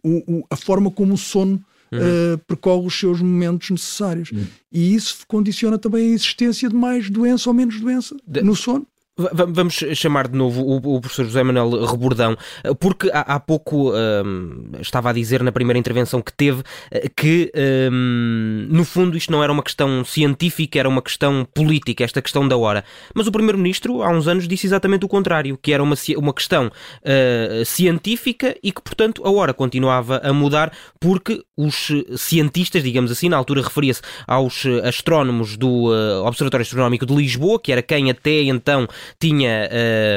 o, 0.03 0.39
o, 0.39 0.43
a 0.50 0.55
forma 0.55 0.89
como 0.91 1.13
o 1.13 1.17
sono 1.17 1.63
uhum. 1.91 2.00
uh, 2.00 2.38
percorre 2.39 2.86
os 2.86 2.98
seus 2.98 3.22
momentos 3.22 3.69
necessários. 3.69 4.31
Uhum. 4.31 4.46
E 4.72 4.93
isso 4.96 5.25
condiciona 5.27 5.77
também 5.77 6.12
a 6.12 6.13
existência 6.13 6.69
de 6.69 6.75
mais 6.75 7.10
doença 7.10 7.50
ou 7.50 7.53
menos 7.53 7.79
doença 7.79 8.15
de... 8.25 8.41
no 8.41 8.55
sono. 8.55 8.86
Vamos 9.18 9.84
chamar 9.96 10.28
de 10.28 10.38
novo 10.38 10.62
o, 10.62 11.02
professor 11.02 11.26
José 11.26 11.44
Manuel 11.44 11.86
Rebordão, 11.86 12.38
porque 12.80 13.10
há, 13.12 13.40
pouco 13.40 13.92
um, 13.92 14.70
estava 14.80 15.10
a 15.10 15.14
dizer 15.14 15.42
na 15.42 15.52
primeira 15.52 15.80
intervenção 15.80 16.22
que 16.22 16.32
teve 16.32 16.62
eh, 16.92 17.10
que, 17.16 17.52
um, 17.92 18.68
no 18.70 18.86
fundo, 18.86 19.18
isto 19.18 19.32
não 19.32 19.44
era 19.44 19.52
uma 19.52 19.64
questão 19.64 20.06
científica, 20.06 20.78
era 20.78 20.88
uma 20.88 21.02
questão 21.02 21.48
política, 21.52 22.04
esta 22.04 22.22
questão 22.22 22.48
da 22.48 22.56
hora. 22.58 22.84
Mas 23.16 23.26
o 23.26 23.32
Primeiro-Ministro, 23.32 24.04
há 24.04 24.10
uns 24.10 24.28
anos, 24.28 24.48
disse 24.48 24.68
exatamente 24.68 25.06
o 25.06 25.08
contrário, 25.10 25.58
que 25.58 25.74
era 25.74 25.82
uma, 25.82 25.96
uma 26.18 26.34
questão 26.34 26.68
uh, 26.68 27.66
científica 27.66 28.56
e 28.62 28.72
que, 28.72 28.82
portanto, 28.82 29.24
a 29.26 29.32
hora 29.32 29.54
continuava 29.54 30.22
a 30.24 30.32
mudar 30.32 30.72
porque 31.00 31.44
os 31.58 31.92
cientistas, 32.16 32.84
digamos 32.84 33.12
assim, 33.12 33.30
na 33.30 33.38
altura 33.38 33.62
referia-se 33.62 34.02
aos 34.28 34.66
astrónomos 34.84 35.58
do 35.58 35.92
uh, 35.92 36.26
Observatório 36.26 36.62
Astronómico 36.62 37.06
de 37.06 37.16
Lisboa, 37.16 37.60
que 37.60 37.72
era 37.72 37.82
quem 37.82 38.12
até 38.12 38.44
então 38.44 38.88
tinha 39.20 39.68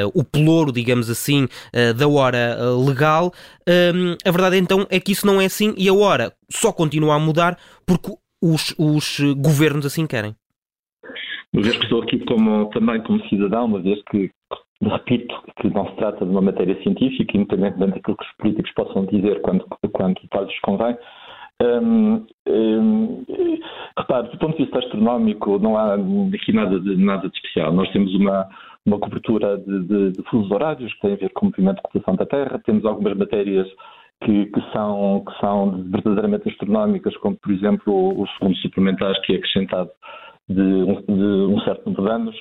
uh, 0.05 0.11
o 0.13 0.23
pelouro, 0.23 0.71
digamos 0.71 1.09
assim, 1.09 1.45
uh, 1.45 1.93
da 1.97 2.07
hora 2.07 2.57
uh, 2.59 2.87
legal. 2.87 3.31
Um, 3.67 4.15
a 4.25 4.31
verdade 4.31 4.57
então 4.57 4.85
é 4.89 4.99
que 4.99 5.11
isso 5.11 5.25
não 5.25 5.41
é 5.41 5.45
assim 5.45 5.73
e 5.77 5.87
a 5.89 5.93
hora 5.93 6.33
só 6.49 6.71
continua 6.71 7.15
a 7.15 7.19
mudar 7.19 7.57
porque 7.85 8.11
os, 8.41 8.75
os 8.77 9.19
governos 9.37 9.85
assim 9.85 10.05
querem. 10.05 10.35
Vez 11.53 11.75
que 11.77 11.83
estou 11.83 12.01
aqui 12.01 12.19
como, 12.25 12.69
também 12.69 13.01
como 13.03 13.21
cidadão, 13.27 13.65
uma 13.65 13.81
vez 13.81 14.01
que 14.09 14.31
repito 14.81 15.35
que 15.61 15.69
não 15.69 15.87
se 15.89 15.95
trata 15.97 16.25
de 16.25 16.31
uma 16.31 16.41
matéria 16.41 16.81
científica, 16.81 17.37
independentemente 17.37 17.95
daquilo 17.95 18.17
que 18.17 18.23
os 18.23 18.35
políticos 18.37 18.71
possam 18.73 19.05
dizer 19.05 19.41
quando, 19.41 19.65
quando 19.91 20.19
lhes 20.19 20.59
convém, 20.61 20.97
Hum, 21.61 22.25
hum, 22.47 23.23
repare, 23.97 24.29
do 24.29 24.37
ponto 24.39 24.57
de 24.57 24.63
vista 24.63 24.79
astronómico, 24.79 25.59
não 25.59 25.77
há 25.77 25.93
aqui 25.93 26.51
nada 26.51 26.79
de, 26.79 26.95
nada 26.97 27.29
de 27.29 27.35
especial. 27.35 27.71
Nós 27.71 27.89
temos 27.91 28.13
uma, 28.15 28.47
uma 28.85 28.97
cobertura 28.97 29.57
de, 29.59 29.83
de, 29.83 30.11
de 30.13 30.23
fusos 30.23 30.51
horários 30.51 30.91
que 30.95 31.01
tem 31.01 31.13
a 31.13 31.17
ver 31.17 31.29
com 31.33 31.45
o 31.45 31.49
movimento 31.49 31.77
de 31.77 31.81
rotação 31.85 32.15
da 32.15 32.25
Terra, 32.25 32.61
temos 32.65 32.83
algumas 32.85 33.15
matérias 33.15 33.67
que, 34.23 34.45
que, 34.47 34.61
são, 34.71 35.23
que 35.25 35.39
são 35.39 35.83
verdadeiramente 35.83 36.49
astronómicas, 36.49 37.15
como 37.17 37.37
por 37.37 37.51
exemplo 37.51 37.93
o, 37.93 38.23
o 38.23 38.27
segundo 38.29 38.55
suplementar 38.57 39.13
que 39.21 39.33
é 39.33 39.35
acrescentado 39.35 39.89
de 40.49 40.61
um, 40.61 41.01
de 41.01 41.53
um 41.53 41.59
certo 41.61 41.85
número 41.85 42.03
de 42.03 42.11
anos, 42.11 42.35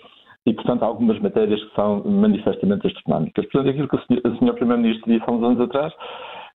e 0.46 0.54
portanto 0.54 0.82
há 0.82 0.86
algumas 0.86 1.18
matérias 1.20 1.62
que 1.62 1.74
são 1.74 2.02
manifestamente 2.04 2.86
astronómicas. 2.86 3.44
Portanto, 3.46 3.70
aquilo 3.70 3.88
que 3.88 3.96
o 3.96 4.36
Sr. 4.36 4.54
Primeiro-Ministro 4.54 5.12
disse 5.12 5.24
há 5.26 5.32
uns 5.32 5.42
anos 5.42 5.60
atrás 5.60 5.92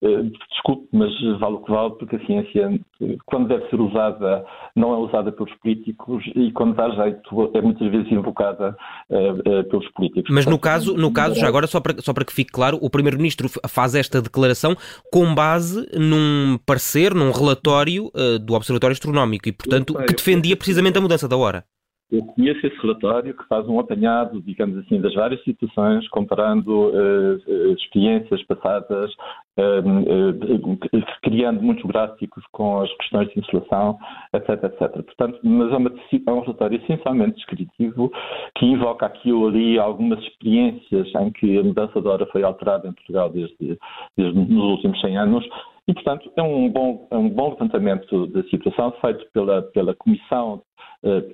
desculpe, 0.02 0.88
mas 0.92 1.10
vale 1.38 1.54
o 1.54 1.58
que 1.58 1.70
vale, 1.70 1.90
porque 1.98 2.16
a 2.16 2.26
ciência, 2.26 2.80
quando 3.24 3.48
deve 3.48 3.68
ser 3.68 3.80
usada, 3.80 4.44
não 4.74 4.92
é 4.94 4.98
usada 4.98 5.32
pelos 5.32 5.52
políticos 5.56 6.22
e 6.34 6.52
quando 6.52 6.74
dá 6.74 6.90
jeito, 6.90 7.50
é 7.54 7.60
muitas 7.60 7.90
vezes 7.90 8.10
invocada 8.12 8.76
uh, 9.10 9.32
uh, 9.32 9.64
pelos 9.64 9.88
políticos. 9.92 10.30
Mas 10.32 10.46
no 10.46 10.58
caso, 10.58 10.96
no 10.96 11.12
caso, 11.12 11.34
já 11.38 11.48
agora, 11.48 11.66
só 11.66 11.80
para, 11.80 12.00
só 12.00 12.12
para 12.12 12.24
que 12.24 12.32
fique 12.32 12.52
claro, 12.52 12.78
o 12.80 12.90
Primeiro-Ministro 12.90 13.48
faz 13.68 13.94
esta 13.94 14.20
declaração 14.20 14.76
com 15.10 15.34
base 15.34 15.88
num 15.94 16.58
parecer, 16.64 17.14
num 17.14 17.30
relatório 17.30 18.06
uh, 18.14 18.38
do 18.38 18.54
Observatório 18.54 18.92
Astronómico 18.92 19.48
e, 19.48 19.52
portanto, 19.52 19.94
que 20.06 20.14
defendia 20.14 20.56
precisamente 20.56 20.98
a 20.98 21.00
mudança 21.00 21.28
da 21.28 21.36
hora. 21.36 21.64
Eu 22.10 22.24
conheço 22.24 22.64
esse 22.64 22.76
relatório 22.80 23.36
que 23.36 23.46
faz 23.48 23.66
um 23.68 23.80
apanhado, 23.80 24.40
digamos 24.40 24.78
assim, 24.78 25.00
das 25.00 25.12
várias 25.12 25.42
situações, 25.42 26.08
comparando 26.08 26.90
uh, 26.90 27.72
experiências 27.72 28.40
passadas, 28.44 29.12
uh, 29.58 29.80
uh, 29.80 31.06
criando 31.22 31.60
muitos 31.60 31.84
gráficos 31.84 32.44
com 32.52 32.82
as 32.82 32.96
questões 32.98 33.28
de 33.30 33.40
insolação, 33.40 33.98
etc, 34.32 34.50
etc. 34.50 35.02
Portanto, 35.04 35.40
mas 35.42 35.72
é, 35.72 35.76
uma, 35.76 35.90
é 35.90 36.30
um 36.30 36.40
relatório 36.40 36.80
essencialmente 36.80 37.36
descritivo 37.36 38.12
que 38.56 38.66
invoca 38.66 39.06
aqui 39.06 39.32
ou 39.32 39.48
ali 39.48 39.76
algumas 39.76 40.20
experiências 40.20 41.12
em 41.12 41.32
que 41.32 41.58
a 41.58 41.64
mudança 41.64 42.00
de 42.00 42.06
hora 42.06 42.26
foi 42.26 42.44
alterada 42.44 42.86
em 42.86 42.92
Portugal 42.92 43.30
desde, 43.30 43.78
desde 44.16 44.38
nos 44.38 44.70
últimos 44.76 45.00
100 45.00 45.18
anos 45.18 45.44
e, 45.88 45.94
portanto, 45.94 46.30
é 46.36 46.42
um 46.42 46.68
bom, 46.68 47.06
é 47.10 47.16
um 47.16 47.28
bom 47.28 47.50
levantamento 47.50 48.26
da 48.28 48.42
situação 48.44 48.92
feito 49.00 49.24
pela, 49.32 49.62
pela 49.62 49.94
Comissão 49.94 50.62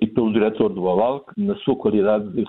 e 0.01 0.07
pelo 0.07 0.31
diretor 0.31 0.69
do 0.69 0.83
OLAL, 0.83 1.25
na 1.37 1.55
sua 1.57 1.75
qualidade 1.75 2.29
de, 2.29 2.45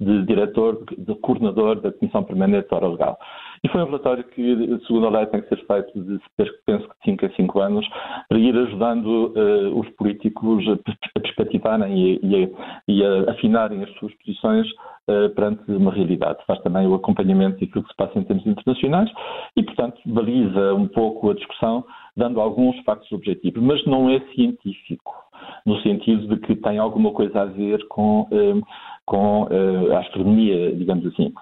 de 0.00 0.26
diretor, 0.26 0.84
de 0.98 1.14
coordenador 1.16 1.80
da 1.80 1.92
Comissão 1.92 2.24
Permanente 2.24 2.68
de 2.68 2.74
Hora 2.74 2.88
Legal. 2.88 3.18
E 3.64 3.68
foi 3.68 3.82
um 3.82 3.86
relatório 3.86 4.24
que, 4.24 4.80
segundo 4.86 5.06
a 5.06 5.10
lei, 5.10 5.26
tem 5.26 5.40
que 5.40 5.48
ser 5.48 5.66
feito 5.66 6.00
de, 6.00 6.20
penso 6.64 6.88
que, 6.88 6.94
de 6.98 7.04
5 7.04 7.26
a 7.26 7.30
5 7.30 7.60
anos, 7.60 7.88
para 8.28 8.38
ir 8.38 8.56
ajudando 8.56 9.06
uh, 9.06 9.78
os 9.78 9.88
políticos 9.90 10.64
a, 10.68 11.20
perspectivarem 11.20 11.92
e, 11.92 12.20
e, 12.22 12.44
a, 12.44 12.48
e 12.86 13.04
a 13.04 13.32
afinarem 13.32 13.82
as 13.82 13.90
suas 13.94 14.14
posições 14.14 14.66
uh, 15.08 15.30
perante 15.34 15.70
uma 15.72 15.92
realidade. 15.92 16.38
Faz 16.46 16.60
também 16.62 16.86
o 16.86 16.94
acompanhamento 16.94 17.60
daquilo 17.60 17.84
que 17.84 17.90
se 17.90 17.96
passa 17.96 18.18
em 18.18 18.24
termos 18.24 18.46
internacionais 18.46 19.10
e, 19.56 19.62
portanto, 19.62 20.00
baliza 20.06 20.74
um 20.74 20.86
pouco 20.86 21.30
a 21.30 21.34
discussão, 21.34 21.84
dando 22.16 22.40
alguns 22.40 22.78
factos 22.84 23.10
objetivos, 23.12 23.62
mas 23.62 23.84
não 23.86 24.08
é 24.08 24.20
científico 24.34 25.27
no 25.68 25.80
sentido 25.82 26.26
de 26.28 26.40
que 26.40 26.56
tem 26.56 26.78
alguma 26.78 27.12
coisa 27.12 27.42
a 27.42 27.44
ver 27.44 27.86
com, 27.88 28.26
eh, 28.32 28.60
com 29.04 29.42
uh, 29.42 29.92
a 29.94 30.00
astronomia, 30.00 30.74
digamos 30.74 31.06
assim. 31.06 31.32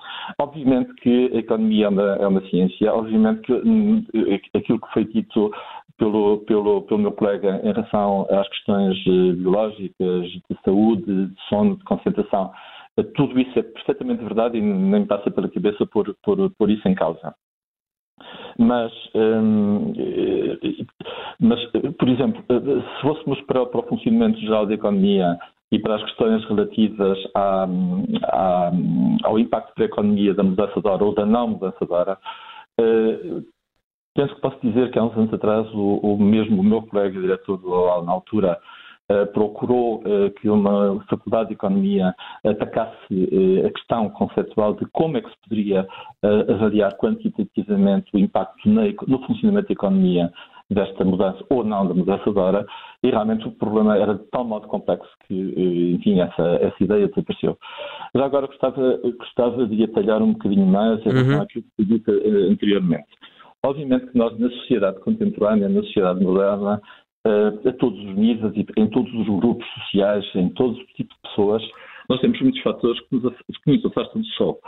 Obviamente 0.40 0.92
que 0.95 1.30
a 1.33 1.38
economia 1.38 1.87
é 1.87 1.88
uma, 1.88 2.02
é 2.02 2.26
uma 2.26 2.40
ciência, 2.49 2.92
obviamente 2.92 3.42
que 3.42 3.52
um, 3.52 4.04
aquilo 4.54 4.80
que 4.80 4.92
foi 4.92 5.04
dito 5.04 5.52
pelo, 5.97 6.38
pelo, 6.38 6.83
pelo 6.83 7.00
meu 7.00 7.12
colega 7.12 7.61
em 7.62 7.73
relação 7.73 8.26
às 8.30 8.49
questões 8.49 8.97
uh, 9.06 9.37
biológicas, 9.37 10.25
de 10.28 10.56
saúde, 10.64 11.26
de 11.28 11.40
sono, 11.49 11.76
de 11.76 11.85
concentração, 11.85 12.50
tudo 13.14 13.38
isso 13.38 13.59
é 13.59 13.62
perfeitamente 13.62 14.25
verdade 14.25 14.59
e 14.59 14.61
nem 14.61 15.00
me 15.00 15.06
passa 15.06 15.30
pela 15.30 15.49
cabeça 15.49 15.87
por, 15.87 16.16
por, 16.25 16.50
por 16.59 16.71
isso 16.71 16.88
em 16.88 16.95
causa. 16.95 17.35
Mas, 18.58 18.92
um, 19.14 19.92
mas, 21.40 21.60
por 21.98 22.08
exemplo, 22.08 22.42
se 22.48 23.02
fôssemos 23.02 23.40
para, 23.42 23.66
para 23.66 23.80
o 23.80 23.88
funcionamento 23.88 24.40
geral 24.40 24.66
da 24.66 24.75
economia 24.75 25.38
e 25.70 25.78
para 25.78 25.96
as 25.96 26.02
questões 26.04 26.44
relativas 26.46 27.18
à, 27.34 27.66
à, 28.25 28.72
ao 29.25 29.38
impacto 29.38 29.75
para 29.75 29.84
a 29.84 29.88
economia 29.88 30.32
da 30.32 30.42
mudança 30.42 30.80
de 30.80 30.88
hora 30.88 31.04
ou 31.04 31.14
da 31.14 31.26
não 31.26 31.48
mudança 31.48 31.84
de 31.84 31.92
hora, 31.92 32.18
eh, 32.78 33.42
penso 34.14 34.34
que 34.36 34.40
posso 34.40 34.58
dizer 34.62 34.90
que 34.90 34.98
há 34.98 35.04
uns 35.04 35.16
anos 35.16 35.34
atrás 35.34 35.66
o, 35.75 35.98
o 35.98 36.18
mesmo 36.18 36.60
o 36.60 36.64
meu 36.64 36.82
colega 36.82 37.20
diretor 37.20 37.58
do 37.58 38.02
na 38.02 38.12
altura 38.12 38.58
Uh, 38.58 38.75
procurou 39.32 39.98
uh, 39.98 40.30
que 40.40 40.48
uma 40.48 41.00
faculdade 41.08 41.48
de 41.48 41.54
economia 41.54 42.14
atacasse 42.44 43.12
uh, 43.12 43.66
a 43.66 43.70
questão 43.70 44.10
conceptual 44.10 44.75
de 44.75 44.84
como 44.86 45.16
é 45.16 45.20
que 45.22 45.30
se 45.30 45.36
poderia 45.48 45.86
avaliar 46.48 46.96
quantitativamente 46.96 48.10
o 48.14 48.18
impacto 48.18 48.68
no 48.68 49.26
funcionamento 49.26 49.68
da 49.68 49.72
economia 49.72 50.32
desta 50.70 51.04
mudança 51.04 51.44
ou 51.48 51.62
não 51.64 51.86
da 51.86 51.94
mudança 51.94 52.30
de 52.30 52.38
hora, 52.38 52.66
e 53.02 53.10
realmente 53.10 53.46
o 53.46 53.52
problema 53.52 53.96
era 53.96 54.14
de 54.14 54.25
tal 54.30 54.44
modo 54.44 54.66
complexo 54.66 55.08
que, 55.26 55.34
eh, 55.34 55.94
enfim, 55.94 56.20
essa, 56.20 56.42
essa 56.60 56.82
ideia 56.82 57.06
desapareceu. 57.08 57.56
Já 58.14 58.25
agora 58.25 58.46
gostava, 58.48 58.98
gostava 59.16 59.66
de 59.66 59.84
atalhar 59.84 60.20
um 60.22 60.32
bocadinho 60.32 60.66
mais 60.66 60.98
em 61.06 61.10
relação 61.10 61.36
uhum. 61.36 61.42
àquilo 61.42 61.64
que 61.64 61.70
foi 61.76 61.84
dito 61.84 62.10
anteriormente. 62.50 63.06
Obviamente 63.64 64.06
que 64.06 64.18
nós, 64.18 64.38
na 64.38 64.48
sociedade 64.50 65.00
contemporânea, 65.00 65.68
na 65.68 65.82
sociedade 65.82 66.22
moderna, 66.22 66.80
a 67.64 67.73
todos 67.73 67.99
os 67.99 68.16
níveis 68.16 68.52
em 68.76 68.87
todos 68.88 69.12
os 69.12 69.26
grupos 69.26 69.66
sociais, 69.75 70.25
em 70.35 70.49
todos 70.50 70.78
os 70.78 70.87
tipos 70.92 71.16
de 71.16 71.23
pessoas, 71.28 71.62
nós 72.09 72.21
temos 72.21 72.40
muitos 72.40 72.62
fatores 72.62 73.00
que 73.00 73.16
nos, 73.16 73.35
que 73.64 73.73
nos 73.73 73.85
afastam 73.87 74.21
do 74.21 74.26
sol. 74.28 74.61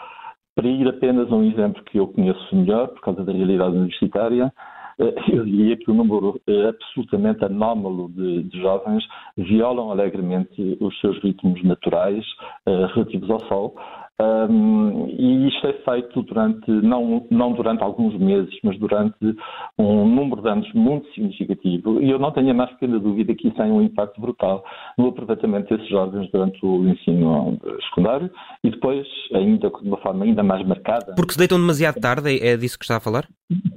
Para 0.54 0.66
ir 0.66 0.88
apenas 0.88 1.30
a 1.30 1.36
um 1.36 1.44
exemplo 1.44 1.84
que 1.84 1.98
eu 1.98 2.08
conheço 2.08 2.56
melhor, 2.56 2.88
por 2.88 3.00
causa 3.00 3.24
da 3.24 3.32
realidade 3.32 3.76
universitária, 3.76 4.52
eh, 4.98 5.14
eu 5.32 5.44
diria 5.44 5.76
que 5.76 5.90
o 5.90 5.94
número 5.94 6.40
é 6.48 6.68
absolutamente 6.68 7.44
anómalo 7.44 8.08
de, 8.08 8.42
de 8.42 8.60
jovens 8.60 9.04
violam 9.36 9.92
alegremente 9.92 10.76
os 10.80 10.98
seus 11.00 11.16
ritmos 11.22 11.62
naturais 11.62 12.24
relativos 12.66 13.30
ao 13.30 13.40
sol. 13.46 13.76
Um, 14.20 15.06
e 15.08 15.46
isto 15.48 15.64
é 15.68 15.72
feito 15.74 16.22
durante, 16.22 16.68
não, 16.68 17.24
não 17.30 17.52
durante 17.52 17.84
alguns 17.84 18.18
meses, 18.18 18.52
mas 18.64 18.76
durante 18.78 19.36
um 19.78 20.08
número 20.08 20.42
de 20.42 20.48
anos 20.48 20.72
muito 20.74 21.08
significativo. 21.12 22.02
E 22.02 22.10
eu 22.10 22.18
não 22.18 22.32
tenho 22.32 22.50
a 22.50 22.54
mais 22.54 22.70
pequena 22.72 22.98
dúvida 22.98 23.32
que 23.34 23.46
isso 23.46 23.56
tem 23.56 23.70
um 23.70 23.80
impacto 23.80 24.20
brutal 24.20 24.64
no 24.98 25.08
aproveitamento 25.08 25.68
desses 25.68 25.88
jovens 25.88 26.28
durante 26.32 26.58
o 26.66 26.88
ensino 26.88 27.58
secundário 27.88 28.28
e 28.64 28.70
depois, 28.70 29.06
ainda 29.32 29.70
de 29.70 29.88
uma 29.88 29.98
forma 29.98 30.24
ainda 30.24 30.42
mais 30.42 30.66
marcada. 30.66 31.14
Porque 31.14 31.34
se 31.34 31.38
deitam 31.38 31.60
demasiado 31.60 32.00
tarde, 32.00 32.44
é 32.44 32.56
disso 32.56 32.76
que 32.76 32.84
está 32.84 32.96
a 32.96 33.00
falar? 33.00 33.24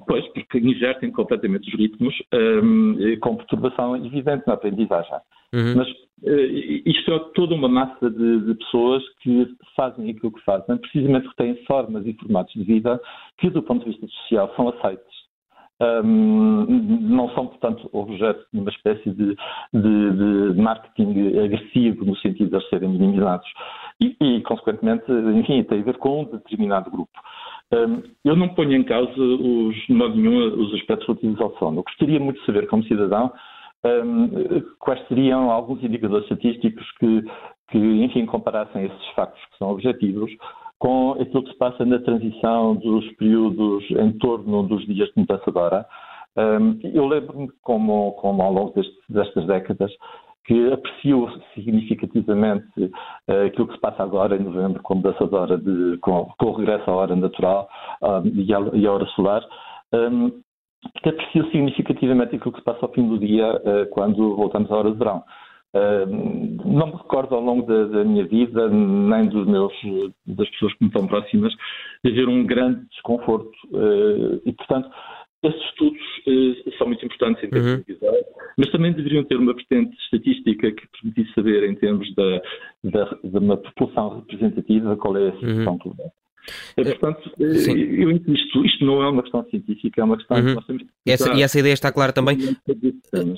Pois, 0.07 0.27
porque 0.33 0.57
invertem 0.57 1.11
completamente 1.11 1.69
os 1.69 1.79
ritmos 1.79 2.15
um, 2.33 2.97
com 3.19 3.35
perturbação 3.35 3.95
evidente 3.95 4.43
na 4.47 4.53
aprendizagem. 4.53 5.19
Uhum. 5.53 5.75
Mas 5.75 5.87
isto 6.23 7.11
é 7.11 7.19
toda 7.33 7.55
uma 7.55 7.67
massa 7.67 8.09
de, 8.09 8.41
de, 8.41 8.53
pessoas 8.55 9.03
que 9.21 9.47
fazem 9.75 10.11
aquilo 10.11 10.31
que 10.31 10.43
fazem, 10.43 10.77
precisamente 10.77 11.23
porque 11.23 11.43
têm 11.43 11.65
formas 11.65 12.05
e 12.05 12.13
formatos 12.13 12.53
de 12.53 12.63
vida 12.63 13.01
que, 13.39 13.49
do 13.49 13.63
ponto 13.63 13.83
de 13.83 13.91
vista 13.91 14.07
social, 14.07 14.53
são 14.55 14.69
aceitos. 14.69 15.21
Um, 15.81 16.65
não 17.01 17.27
são, 17.29 17.47
portanto, 17.47 17.89
objeto 17.91 18.45
de 18.53 18.59
uma 18.59 18.69
espécie 18.69 19.09
de, 19.09 19.35
de, 19.73 20.51
de, 20.53 20.61
marketing 20.61 21.39
agressivo 21.39 22.05
no 22.05 22.15
sentido 22.17 22.51
de 22.51 22.55
eles 22.57 22.69
serem 22.69 22.89
minimizados. 22.89 23.47
E, 23.99 24.15
e, 24.21 24.41
consequentemente, 24.41 25.11
enfim, 25.11 25.63
tem 25.63 25.79
a 25.79 25.83
ver 25.83 25.97
com 25.97 26.21
um 26.21 26.25
determinado 26.25 26.91
grupo. 26.91 27.11
Um, 27.73 28.03
eu 28.23 28.35
não 28.35 28.49
ponho 28.49 28.73
em 28.73 28.83
causa, 28.83 29.19
os, 29.19 29.75
de 29.87 29.93
modo 29.93 30.15
nenhum, 30.15 30.53
os 30.61 30.71
aspectos 30.75 31.07
relativos 31.07 31.41
ao 31.41 31.57
sono. 31.57 31.79
Eu 31.79 31.83
gostaria 31.83 32.19
muito 32.19 32.39
de 32.39 32.45
saber, 32.45 32.67
como 32.67 32.83
cidadão, 32.83 33.31
um, 33.83 34.61
quais 34.79 35.05
seriam 35.07 35.49
alguns 35.49 35.83
indicadores 35.83 36.25
estatísticos 36.25 36.89
que, 36.99 37.23
que, 37.69 37.77
enfim, 37.77 38.25
comparassem 38.25 38.85
esses 38.85 39.07
factos 39.15 39.43
que 39.45 39.57
são 39.57 39.69
objetivos 39.69 40.31
com 40.79 41.11
aquilo 41.11 41.43
que 41.43 41.51
se 41.51 41.57
passa 41.57 41.85
na 41.85 41.99
transição 41.99 42.75
dos 42.75 43.07
períodos 43.13 43.83
em 43.91 44.11
torno 44.13 44.63
dos 44.63 44.85
dias 44.87 45.09
de 45.09 45.19
mudança 45.19 45.51
de 45.51 45.57
hora. 45.57 45.85
Um, 46.35 46.79
eu 46.83 47.05
lembro-me, 47.05 47.49
como, 47.61 48.13
como 48.13 48.41
ao 48.41 48.51
longo 48.51 48.71
deste, 48.73 48.95
destas 49.07 49.45
décadas, 49.45 49.91
que 50.45 50.73
aprecio 50.73 51.29
significativamente 51.53 52.65
uh, 52.79 53.45
aquilo 53.45 53.67
que 53.67 53.75
se 53.75 53.79
passa 53.79 54.01
agora 54.01 54.35
em 54.35 54.43
novembro 54.43 54.81
com 54.81 54.93
a 54.93 54.95
mudança 54.95 55.27
de 55.27 55.35
hora, 55.35 55.57
de, 55.57 55.97
com, 55.99 56.31
com 56.39 56.45
o 56.47 56.53
regresso 56.53 56.89
à 56.89 56.95
hora 56.95 57.15
natural 57.15 57.69
um, 58.01 58.27
e, 58.27 58.53
à, 58.53 58.59
e, 58.73 58.87
à, 58.87 58.91
hora 58.91 59.05
solar. 59.07 59.45
Um, 59.93 60.31
que 61.03 61.09
aprecio 61.09 61.45
significativamente 61.51 62.35
aquilo 62.35 62.51
que 62.51 62.59
se 62.59 62.65
passa 62.65 62.79
ao 62.85 62.91
fim 62.91 63.07
do 63.07 63.19
dia 63.19 63.53
uh, 63.55 63.89
quando 63.91 64.35
voltamos 64.35 64.71
à 64.71 64.75
hora 64.75 64.91
de 64.91 64.97
verão. 64.97 65.23
Uh, 65.73 66.05
não 66.65 66.87
me 66.87 66.93
recordo 66.93 67.33
ao 67.33 67.41
longo 67.41 67.65
da, 67.65 67.85
da, 67.85 68.03
minha 68.03 68.25
vida, 68.25 68.67
nem 68.67 69.29
meus, 69.45 69.73
das 70.25 70.49
pessoas 70.49 70.73
que 70.73 70.83
me 70.83 70.89
estão 70.89 71.07
próximas, 71.07 71.53
de 72.03 72.11
haver 72.11 72.27
um 72.27 72.45
grande 72.45 72.85
desconforto. 72.89 73.51
Uh, 73.71 74.41
e, 74.45 74.51
portanto, 74.51 74.89
esses 75.43 75.61
estudos 75.69 76.01
são 76.77 76.87
muito 76.87 77.03
importantes 77.05 77.43
em 77.43 77.49
termos 77.49 77.71
uhum. 77.71 77.77
de 77.77 77.93
visão, 77.93 78.13
mas 78.57 78.71
também 78.71 78.93
deveriam 78.93 79.23
ter 79.23 79.37
uma 79.37 79.53
vertente 79.53 79.95
estatística 80.03 80.71
que 80.71 80.87
permitisse 80.87 81.33
saber, 81.33 81.63
em 81.67 81.73
termos 81.75 82.13
da, 82.13 82.41
da, 82.83 83.17
de 83.23 83.37
uma 83.37 83.57
população 83.57 84.19
representativa, 84.19 84.95
qual 84.97 85.17
é 85.17 85.29
a 85.29 85.33
situação 85.33 85.73
uhum. 85.73 85.79
global. 85.79 86.13
É, 86.75 86.83
portanto, 86.83 87.31
eh, 87.39 87.53
Sim. 87.55 87.73
eu 87.73 88.11
insisto, 88.11 88.65
isto 88.65 88.85
não 88.85 89.01
é 89.03 89.09
uma 89.09 89.21
questão 89.21 89.45
científica, 89.49 90.01
é 90.01 90.03
uma 90.03 90.17
questão 90.17 90.37
uhum. 90.37 90.45
que 90.45 90.53
nós 90.55 90.65
temos 90.65 90.83
que 90.83 91.11
essa, 91.11 91.33
E 91.33 91.41
essa 91.41 91.59
ideia 91.59 91.73
está 91.73 91.91
clara 91.91 92.11
também. 92.11 92.37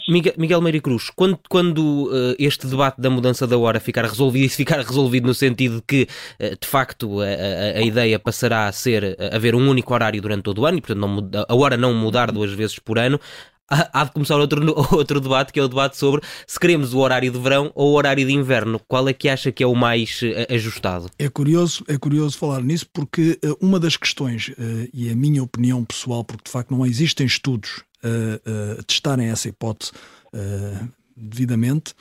Miguel, 0.08 0.34
Miguel 0.38 0.62
Meire 0.62 0.82
Cruz, 0.82 1.10
quando, 1.10 1.40
quando 1.50 2.08
uh, 2.08 2.36
este 2.40 2.68
debate 2.68 3.02
da 3.02 3.10
mudança 3.10 3.46
da 3.46 3.58
hora 3.58 3.80
ficar 3.80 4.04
resolvido, 4.04 4.46
e 4.46 4.50
se 4.50 4.58
ficar 4.58 4.80
resolvido 4.80 5.28
no 5.28 5.34
sentido 5.34 5.78
de 5.78 5.84
que, 5.84 6.08
uh, 6.40 6.58
de 6.60 6.68
facto, 6.68 7.20
a, 7.20 7.26
a, 7.26 7.80
a, 7.80 7.82
ideia 7.82 8.18
passará 8.20 8.68
a 8.68 8.72
ser 8.72 9.18
haver 9.34 9.56
um 9.56 9.70
único 9.70 9.94
horário 9.94 10.22
durante 10.22 10.44
todo 10.44 10.62
o 10.62 10.66
ano, 10.66 10.78
e 10.78 10.82
portanto 10.82 11.00
não, 11.00 11.46
a 11.48 11.56
hora 11.56 11.78
não 11.78 11.94
mudar 11.94 12.32
duas 12.32 12.52
vezes 12.54 12.80
por 12.80 12.98
ano, 12.98 13.20
há 13.92 14.04
de 14.04 14.12
começar 14.12 14.38
outro, 14.38 14.62
outro 14.96 15.20
debate, 15.20 15.52
que 15.52 15.60
é 15.60 15.64
o 15.64 15.68
debate 15.68 15.98
sobre 15.98 16.22
se 16.48 16.60
queremos 16.60 16.94
o 16.94 17.00
horário 17.00 17.32
de 17.32 17.40
verão 17.40 17.72
ou 17.76 17.92
o 17.92 17.96
horário 17.96 18.26
de 18.26 18.34
inverno. 18.34 18.80
Qual 18.88 19.08
é 19.08 19.14
que 19.14 19.30
acha 19.30 19.52
que 19.52 19.64
é 19.64 19.68
o 19.68 19.76
mais 19.76 20.20
eh, 20.24 20.48
ajustado? 20.54 21.10
É 21.18 21.30
curioso, 21.30 21.84
é 21.88 21.98
curioso 21.98 22.38
falar 22.38 22.62
nisso 22.62 22.88
porque 22.92 23.40
eh, 23.42 23.54
uma 23.62 23.80
das 23.80 23.98
questões, 23.98 24.52
eh, 24.58 24.90
e 24.94 25.10
a 25.10 25.16
minha 25.16 25.44
opinião 25.44 25.84
pessoal, 25.84 26.24
porque 26.24 26.44
de 26.46 26.52
facto 26.52 26.72
não 26.72 26.86
existem 26.86 27.26
estudos 27.26 27.84
a 28.06 28.84
testarem 28.84 29.30
essa 29.30 29.48
hipótese 29.48 29.94
devidamente, 31.16 31.94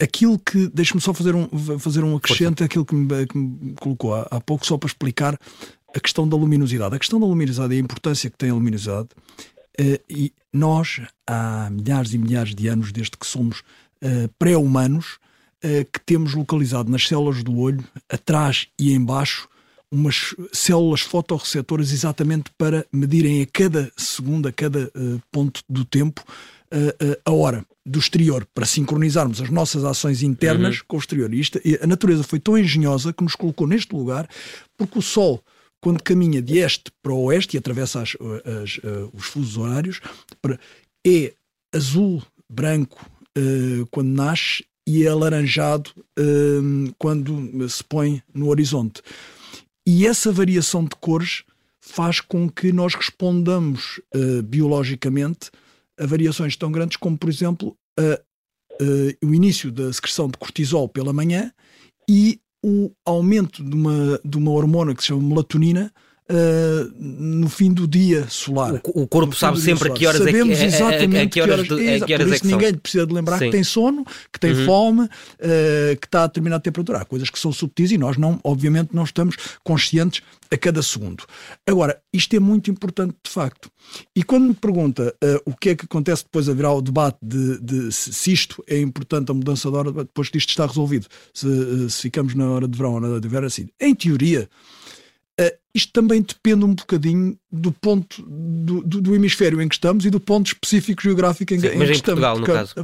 aquilo 0.00 0.38
que. 0.38 0.68
Deixe-me 0.68 1.00
só 1.00 1.12
fazer 1.12 1.34
um, 1.34 1.48
fazer 1.80 2.04
um 2.04 2.16
acrescente 2.16 2.62
àquilo 2.62 2.84
que 2.84 2.94
me, 2.94 3.26
que 3.26 3.36
me 3.36 3.74
colocou 3.80 4.14
há, 4.14 4.28
há 4.30 4.40
pouco, 4.40 4.64
só 4.64 4.78
para 4.78 4.86
explicar 4.86 5.36
a 5.94 6.00
questão 6.00 6.28
da 6.28 6.36
luminosidade. 6.36 6.94
A 6.94 6.98
questão 6.98 7.18
da 7.18 7.26
luminosidade 7.26 7.74
e 7.74 7.78
a 7.78 7.80
importância 7.80 8.30
que 8.30 8.36
tem 8.36 8.50
a 8.50 8.54
luminosidade 8.54 9.08
e 10.08 10.32
nós, 10.52 11.00
há 11.26 11.68
milhares 11.70 12.12
e 12.14 12.18
milhares 12.18 12.54
de 12.54 12.68
anos, 12.68 12.92
desde 12.92 13.16
que 13.16 13.26
somos 13.26 13.60
uh, 13.60 14.28
pré-humanos, 14.38 15.18
uh, 15.64 15.84
que 15.92 16.00
temos 16.04 16.34
localizado 16.34 16.90
nas 16.90 17.06
células 17.06 17.42
do 17.42 17.58
olho, 17.58 17.84
atrás 18.08 18.68
e 18.78 18.92
embaixo, 18.92 19.48
umas 19.90 20.34
células 20.52 21.00
fotorreceptoras 21.00 21.92
exatamente 21.92 22.50
para 22.58 22.84
medirem 22.92 23.42
a 23.42 23.46
cada 23.46 23.90
segundo, 23.96 24.48
a 24.48 24.52
cada 24.52 24.90
ponto 25.30 25.62
do 25.68 25.84
tempo, 25.84 26.24
a 27.24 27.30
hora 27.30 27.64
do 27.86 28.00
exterior 28.00 28.44
para 28.52 28.66
sincronizarmos 28.66 29.40
as 29.40 29.48
nossas 29.48 29.84
ações 29.84 30.24
internas 30.24 30.78
uhum. 30.78 30.84
com 30.88 30.96
o 30.96 30.98
exterior. 30.98 31.32
E 31.32 31.38
isto, 31.38 31.60
a 31.80 31.86
natureza 31.86 32.24
foi 32.24 32.40
tão 32.40 32.58
engenhosa 32.58 33.12
que 33.12 33.22
nos 33.22 33.36
colocou 33.36 33.64
neste 33.64 33.94
lugar, 33.94 34.28
porque 34.76 34.98
o 34.98 35.02
Sol, 35.02 35.40
quando 35.86 36.02
caminha 36.02 36.42
de 36.42 36.58
este 36.58 36.90
para 37.00 37.12
o 37.12 37.26
oeste 37.26 37.56
e 37.56 37.58
atravessa 37.58 38.02
as, 38.02 38.16
as, 38.60 38.78
uh, 38.78 39.08
os 39.12 39.24
fusos 39.24 39.56
horários, 39.56 40.00
é 41.06 41.32
azul, 41.72 42.20
branco 42.50 43.08
uh, 43.38 43.86
quando 43.92 44.08
nasce 44.08 44.64
e 44.84 45.04
é 45.04 45.08
alaranjado 45.08 45.92
quando 46.98 47.68
se 47.68 47.84
põe 47.84 48.20
no 48.34 48.48
horizonte. 48.48 49.00
E 49.86 50.06
essa 50.06 50.32
variação 50.32 50.84
de 50.84 50.96
cores 50.96 51.44
faz 51.80 52.20
com 52.20 52.48
que 52.48 52.72
nós 52.72 52.94
respondamos 52.94 54.00
biologicamente 54.44 55.50
a 55.98 56.06
variações 56.06 56.54
tão 56.54 56.70
grandes 56.70 56.96
como, 56.96 57.18
por 57.18 57.28
exemplo, 57.28 57.76
o 59.20 59.34
início 59.34 59.72
da 59.72 59.92
secreção 59.92 60.28
de 60.28 60.38
cortisol 60.38 60.88
pela 60.88 61.12
manhã 61.12 61.52
e 62.08 62.38
o 62.64 62.90
aumento 63.04 63.62
de 63.62 63.74
uma, 63.74 64.20
de 64.24 64.36
uma 64.36 64.50
hormona 64.50 64.94
que 64.94 65.02
se 65.02 65.08
chama 65.08 65.22
melatonina, 65.22 65.92
Uh, 66.28 66.92
no 66.98 67.48
fim 67.48 67.72
do 67.72 67.86
dia 67.86 68.26
solar. 68.28 68.80
O, 68.84 69.02
o 69.02 69.06
corpo 69.06 69.32
sabe 69.36 69.60
sempre 69.60 69.88
a 69.88 69.94
que 69.94 70.06
horas 70.08 70.18
Sabemos 70.18 70.58
é 70.58 70.60
que, 70.60 70.64
exatamente 70.64 71.22
a, 71.22 71.28
que 71.28 71.40
horas, 71.40 71.66
que 71.68 71.72
horas, 71.72 72.02
a 72.02 72.06
que 72.06 72.14
horas 72.14 72.26
por 72.26 72.32
é 72.32 72.34
isso 72.34 72.42
que 72.42 72.48
ninguém 72.48 72.70
são. 72.70 72.78
precisa 72.78 73.06
de 73.06 73.14
lembrar 73.14 73.38
Sim. 73.38 73.44
que 73.44 73.50
tem 73.52 73.62
sono, 73.62 74.04
que 74.32 74.40
tem 74.40 74.52
Uhum. 74.52 74.64
fome, 74.66 75.02
uh, 75.02 75.08
que 76.00 76.06
está 76.06 76.24
a 76.24 76.26
determinada 76.26 76.60
temperatura. 76.62 76.98
Há 76.98 77.04
coisas 77.04 77.30
que 77.30 77.38
são 77.38 77.52
subtis 77.52 77.92
e 77.92 77.98
nós 77.98 78.16
não, 78.16 78.40
obviamente, 78.42 78.90
não 78.92 79.04
estamos 79.04 79.36
conscientes 79.62 80.20
a 80.50 80.56
cada 80.56 80.82
segundo. 80.82 81.24
Agora, 81.64 81.96
isto 82.12 82.34
é 82.34 82.40
muito 82.40 82.72
importante 82.72 83.14
de 83.24 83.30
facto. 83.30 83.70
E 84.14 84.24
quando 84.24 84.48
me 84.48 84.54
pergunta 84.54 85.14
uh, 85.22 85.40
o 85.50 85.54
que 85.56 85.70
é 85.70 85.76
que 85.76 85.84
acontece 85.84 86.24
depois 86.24 86.48
haverá 86.48 86.72
o 86.72 86.82
debate 86.82 87.18
de, 87.22 87.60
de 87.60 87.92
se, 87.92 88.32
isto 88.32 88.64
é 88.66 88.80
importante 88.80 89.30
a 89.30 89.34
mudança 89.34 89.70
de 89.70 89.76
hora, 89.76 89.92
depois 89.92 90.28
que 90.28 90.38
isto 90.38 90.48
está 90.48 90.66
resolvido, 90.66 91.06
se, 91.32 91.88
se 91.88 92.02
ficamos 92.02 92.34
na 92.34 92.48
hora 92.50 92.66
de 92.66 92.76
verão 92.76 92.94
ou 92.94 93.00
na 93.00 93.08
hora 93.08 93.20
de 93.20 93.28
verão, 93.28 93.46
assim, 93.46 93.68
em 93.80 93.94
teoria, 93.94 94.48
Uh, 95.38 95.52
isto 95.74 95.92
também 95.92 96.22
depende 96.22 96.64
um 96.64 96.74
bocadinho 96.74 97.38
do 97.52 97.70
ponto 97.70 98.22
do, 98.22 98.82
do, 98.82 99.02
do, 99.02 99.14
hemisfério 99.14 99.60
em 99.60 99.68
que 99.68 99.74
estamos 99.74 100.06
e 100.06 100.10
do 100.10 100.18
ponto 100.18 100.46
específico 100.46 101.02
geográfico 101.02 101.52
em, 101.52 101.60
Sim, 101.60 101.66
em 101.66 101.70
que 101.70 101.84
em 101.84 101.90
estamos. 101.90 102.24
Portugal, 102.24 102.38
no 102.38 102.46
caso. 102.46 102.74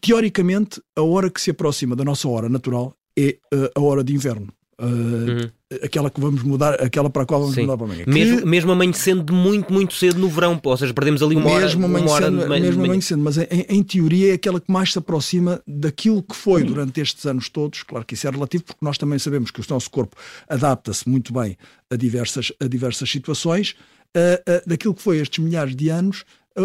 Teoricamente, 0.00 0.80
a 0.96 1.02
hora 1.02 1.30
que 1.30 1.40
se 1.40 1.50
aproxima 1.50 1.94
da 1.94 2.04
nossa 2.04 2.26
hora 2.28 2.48
natural 2.48 2.94
é 3.18 3.36
uh, 3.52 3.70
a 3.74 3.80
hora 3.80 4.02
de 4.02 4.14
inverno. 4.14 4.48
Uh, 4.80 4.84
Uhum. 5.28 5.50
Aquela 5.82 6.08
que 6.08 6.18
vamos 6.18 6.42
mudar, 6.42 6.82
aquela 6.82 7.10
para 7.10 7.24
a 7.24 7.26
qual 7.26 7.40
vamos 7.40 7.54
Sim. 7.54 7.62
mudar 7.62 7.76
para 7.76 7.86
amanhã. 7.86 8.04
Mesmo, 8.06 8.46
mesmo 8.46 8.72
amanhecendo 8.72 9.22
de 9.22 9.32
muito, 9.34 9.70
muito 9.70 9.92
cedo 9.92 10.18
no 10.18 10.28
verão, 10.28 10.58
ou 10.62 10.76
seja, 10.78 10.94
perdemos 10.94 11.22
ali 11.22 11.36
uma 11.36 11.50
hora, 11.50 11.60
mesmo 11.60 11.86
uma 11.86 12.10
hora 12.10 12.30
de 12.30 12.36
manhã. 12.36 12.60
mesmo 12.62 12.84
amanhecendo, 12.84 13.22
mas 13.22 13.36
em, 13.36 13.66
em 13.68 13.82
teoria 13.82 14.30
é 14.30 14.34
aquela 14.34 14.60
que 14.60 14.72
mais 14.72 14.92
se 14.92 14.98
aproxima 14.98 15.60
daquilo 15.66 16.22
que 16.22 16.34
foi 16.34 16.64
durante 16.64 17.00
estes 17.02 17.26
anos 17.26 17.50
todos. 17.50 17.82
Claro 17.82 18.04
que 18.06 18.14
isso 18.14 18.26
é 18.26 18.30
relativo, 18.30 18.64
porque 18.64 18.82
nós 18.82 18.96
também 18.96 19.18
sabemos 19.18 19.50
que 19.50 19.60
o 19.60 19.64
nosso 19.68 19.90
corpo 19.90 20.16
adapta-se 20.48 21.06
muito 21.06 21.34
bem 21.34 21.58
a 21.90 21.96
diversas, 21.96 22.50
a 22.58 22.66
diversas 22.66 23.10
situações, 23.10 23.76
uh, 24.16 24.50
uh, 24.50 24.68
daquilo 24.68 24.94
que 24.94 25.02
foi 25.02 25.18
estes 25.18 25.44
milhares 25.44 25.76
de 25.76 25.90
anos, 25.90 26.24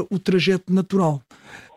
o 0.09 0.17
trajeto 0.17 0.73
natural. 0.73 1.21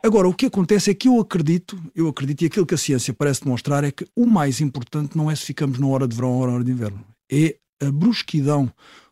Agora, 0.07 0.29
o 0.29 0.33
que 0.33 0.47
acontece 0.47 0.89
é 0.89 0.95
que 0.95 1.09
eu 1.09 1.19
acredito, 1.19 1.77
eu 1.93 2.07
acredito, 2.07 2.43
e 2.43 2.47
aquilo 2.47 2.65
que 2.65 2.75
a 2.75 2.79
ciência 2.79 3.13
parece 3.13 3.43
demonstrar 3.43 3.83
é 3.83 3.91
que 3.91 4.07
o 4.15 4.25
mais 4.25 4.61
importante 4.61 5.17
não 5.17 5.29
é 5.29 5.35
se 5.35 5.45
ficamos 5.45 5.81
na 5.81 5.87
hora 5.89 6.07
de 6.07 6.15
verão 6.15 6.31
ou 6.31 6.47
na 6.47 6.53
hora 6.53 6.63
de 6.63 6.71
inverno, 6.71 7.05
é 7.29 7.57
a 7.83 7.91
brusquidão 7.91 8.71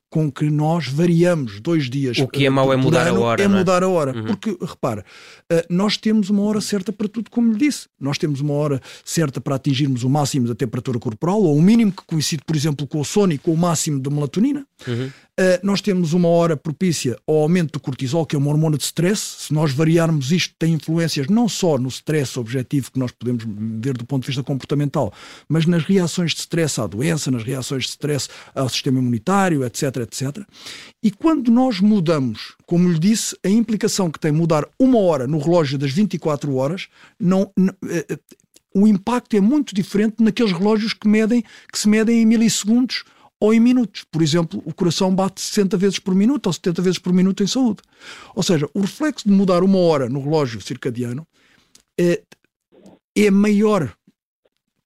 com 0.09 0.30
que 0.30 0.48
nós 0.48 0.87
variamos 0.87 1.59
dois 1.59 1.90
dias. 1.90 2.16
O 2.18 2.28
que 2.28 2.46
é 2.46 2.48
uh, 2.48 2.52
mau 2.52 2.72
é 2.72 2.76
mudar 2.76 3.09
a 3.09 3.11
ano, 3.11 3.20
hora, 3.22 3.42
É 3.42 3.46
é? 3.46 3.48
mudar 3.48 3.83
a 3.83 3.88
hora. 3.88 4.16
Uhum. 4.16 4.26
Porque, 4.26 4.57
repara, 4.61 5.04
uh, 5.52 5.66
nós 5.68 5.96
temos 5.96 6.30
uma 6.30 6.42
hora 6.42 6.61
certa 6.61 6.92
para 6.92 7.09
tudo, 7.09 7.28
como 7.28 7.50
lhe 7.50 7.59
disse. 7.59 7.88
Nós 7.98 8.16
temos 8.16 8.40
uma 8.40 8.54
hora 8.54 8.80
certa 9.04 9.40
para 9.40 9.57
atingirmos 9.57 10.04
o 10.04 10.09
máximo 10.09 10.46
da 10.46 10.54
temperatura 10.54 11.00
corporal, 11.00 11.42
ou 11.42 11.57
o 11.57 11.61
mínimo 11.61 11.90
que 11.90 12.04
coincide, 12.07 12.44
por 12.46 12.54
exemplo, 12.54 12.87
com 12.87 13.00
o 13.00 13.04
sono 13.04 13.33
e 13.33 13.38
com 13.38 13.52
o 13.52 13.57
máximo 13.57 13.98
da 13.98 14.09
melatonina. 14.09 14.64
Uhum. 14.87 15.07
Uh, 15.07 15.59
nós 15.65 15.81
temos 15.81 16.13
uma 16.13 16.29
hora 16.29 16.57
propícia 16.57 17.19
ao 17.27 17.37
aumento 17.37 17.73
do 17.73 17.81
cortisol, 17.81 18.25
que 18.25 18.37
é 18.37 18.39
uma 18.39 18.51
hormona 18.51 18.77
de 18.77 18.85
stress. 18.85 19.47
Se 19.47 19.55
nós 19.55 19.73
variarmos 19.73 20.31
isto, 20.31 20.55
tem 20.59 20.75
influências 20.75 21.27
não 21.29 21.49
só 21.49 21.77
no 21.77 21.89
stress 21.89 22.39
objetivo 22.39 22.93
que 22.93 22.99
nós 22.99 23.11
podemos 23.11 23.45
ver 23.47 23.97
do 23.97 24.05
ponto 24.05 24.23
de 24.23 24.29
vista 24.29 24.43
comportamental, 24.43 25.13
mas 25.49 25.67
nas 25.67 25.83
reações 25.85 26.33
de 26.33 26.41
stress 26.41 26.81
à 26.81 26.87
doença, 26.87 27.31
nas 27.31 27.43
reações 27.43 27.85
de 27.85 27.91
stress 27.91 28.29
ao 28.55 28.69
sistema 28.69 28.99
imunitário, 28.99 29.65
etc, 29.65 29.97
etc. 29.97 30.47
E 31.03 31.11
quando 31.11 31.51
nós 31.51 31.81
mudamos, 31.81 32.55
como 32.67 32.89
lhe 32.89 32.99
disse, 32.99 33.37
a 33.45 33.49
implicação 33.49 34.11
que 34.11 34.21
tem 34.21 34.33
mudar 34.33 34.69
uma 34.79 34.99
hora 34.99 35.27
no 35.27 35.39
relógio 35.39 35.79
das 35.79 35.91
24 35.93 36.55
horas, 36.55 36.89
não, 37.19 37.51
eh, 37.89 38.07
eh, 38.09 38.19
o 38.75 38.87
impacto 38.87 39.37
é 39.37 39.41
muito 39.41 39.75
diferente 39.75 40.23
naqueles 40.23 40.53
relógios 40.53 40.93
que, 40.93 41.09
medem, 41.09 41.45
que 41.73 41.79
se 41.79 41.89
medem 41.89 42.23
em 42.23 42.27
milissegundos 42.27 43.05
ou 43.40 43.53
em 43.53 43.61
minutos. 43.61 44.05
Por 44.11 44.23
exemplo, 44.23 44.62
o 44.64 44.73
coração 44.73 45.14
bate 45.14 45.40
60 45.40 45.77
vezes 45.77 45.99
por 45.99 46.14
minuto 46.14 46.47
ou 46.47 46.53
70 46.53 46.83
vezes 46.83 46.99
por 46.99 47.12
minuto 47.12 47.42
em 47.42 47.47
saúde. 47.47 47.83
Ou 48.35 48.42
seja, 48.42 48.68
o 48.75 48.81
reflexo 48.81 49.29
de 49.29 49.35
mudar 49.35 49.62
uma 49.62 49.79
hora 49.79 50.09
no 50.09 50.23
relógio 50.23 50.61
circadiano 50.61 51.27
é, 51.99 52.23
é 53.16 53.31
maior. 53.31 53.94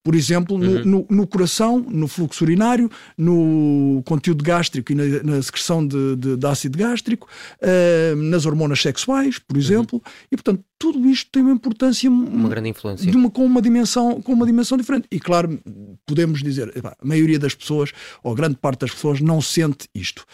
Por 0.09 0.15
exemplo, 0.15 0.57
no, 0.57 0.71
Uhum. 0.71 0.85
no, 0.87 1.07
no 1.11 1.27
coração, 1.27 1.81
no 1.87 2.09
fluxo 2.09 2.43
urinário, 2.43 2.91
no 3.19 4.03
conteúdo 4.07 4.43
gástrico 4.43 4.91
e 4.91 4.95
na, 4.95 5.05
na 5.23 5.43
secreção 5.43 5.87
de, 5.87 6.17
de, 6.17 6.35
de 6.39 6.47
ácido 6.47 6.79
gástrico, 6.79 7.29
uh, 7.61 8.17
nas 8.17 8.47
hormonas 8.47 8.81
sexuais, 8.81 9.39
por 9.39 9.59
exemplo, 9.59 10.03
e 10.33 10.37
portanto 10.37 10.65
tudo 10.79 11.05
isto 11.11 11.31
tem 11.31 11.43
uma 11.43 11.53
importância 11.53 12.11
Uma 12.11 12.49
grande 12.49 12.71
influência. 12.71 13.11
uma, 13.15 13.31
com, 13.31 13.45
uma 13.45 13.61
dimensão, 13.61 14.19
com 14.23 14.33
uma 14.33 14.47
dimensão 14.47 14.79
diferente. 14.79 15.07
E 15.11 15.21
claro, 15.21 15.61
podemos 16.07 16.43
dizer, 16.43 16.73
a 16.83 17.07
maioria 17.07 17.39
das 17.39 17.55
pessoas, 17.55 17.93
ou 18.23 18.33
a 18.33 18.35
grande 18.35 18.57
parte 18.57 18.81
das 18.81 18.93
pessoas, 18.93 19.21
não 19.21 19.43
sente 19.43 19.91
isto. 19.95 20.25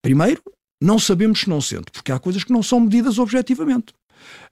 Primeiro, 0.00 0.40
não 0.80 0.98
sabemos 0.98 1.40
se 1.40 1.50
não 1.50 1.60
sente, 1.60 1.90
porque 1.92 2.10
há 2.10 2.18
coisas 2.18 2.44
que 2.44 2.52
não 2.52 2.62
são 2.62 2.80
medidas 2.80 3.18
objetivamente. 3.18 3.92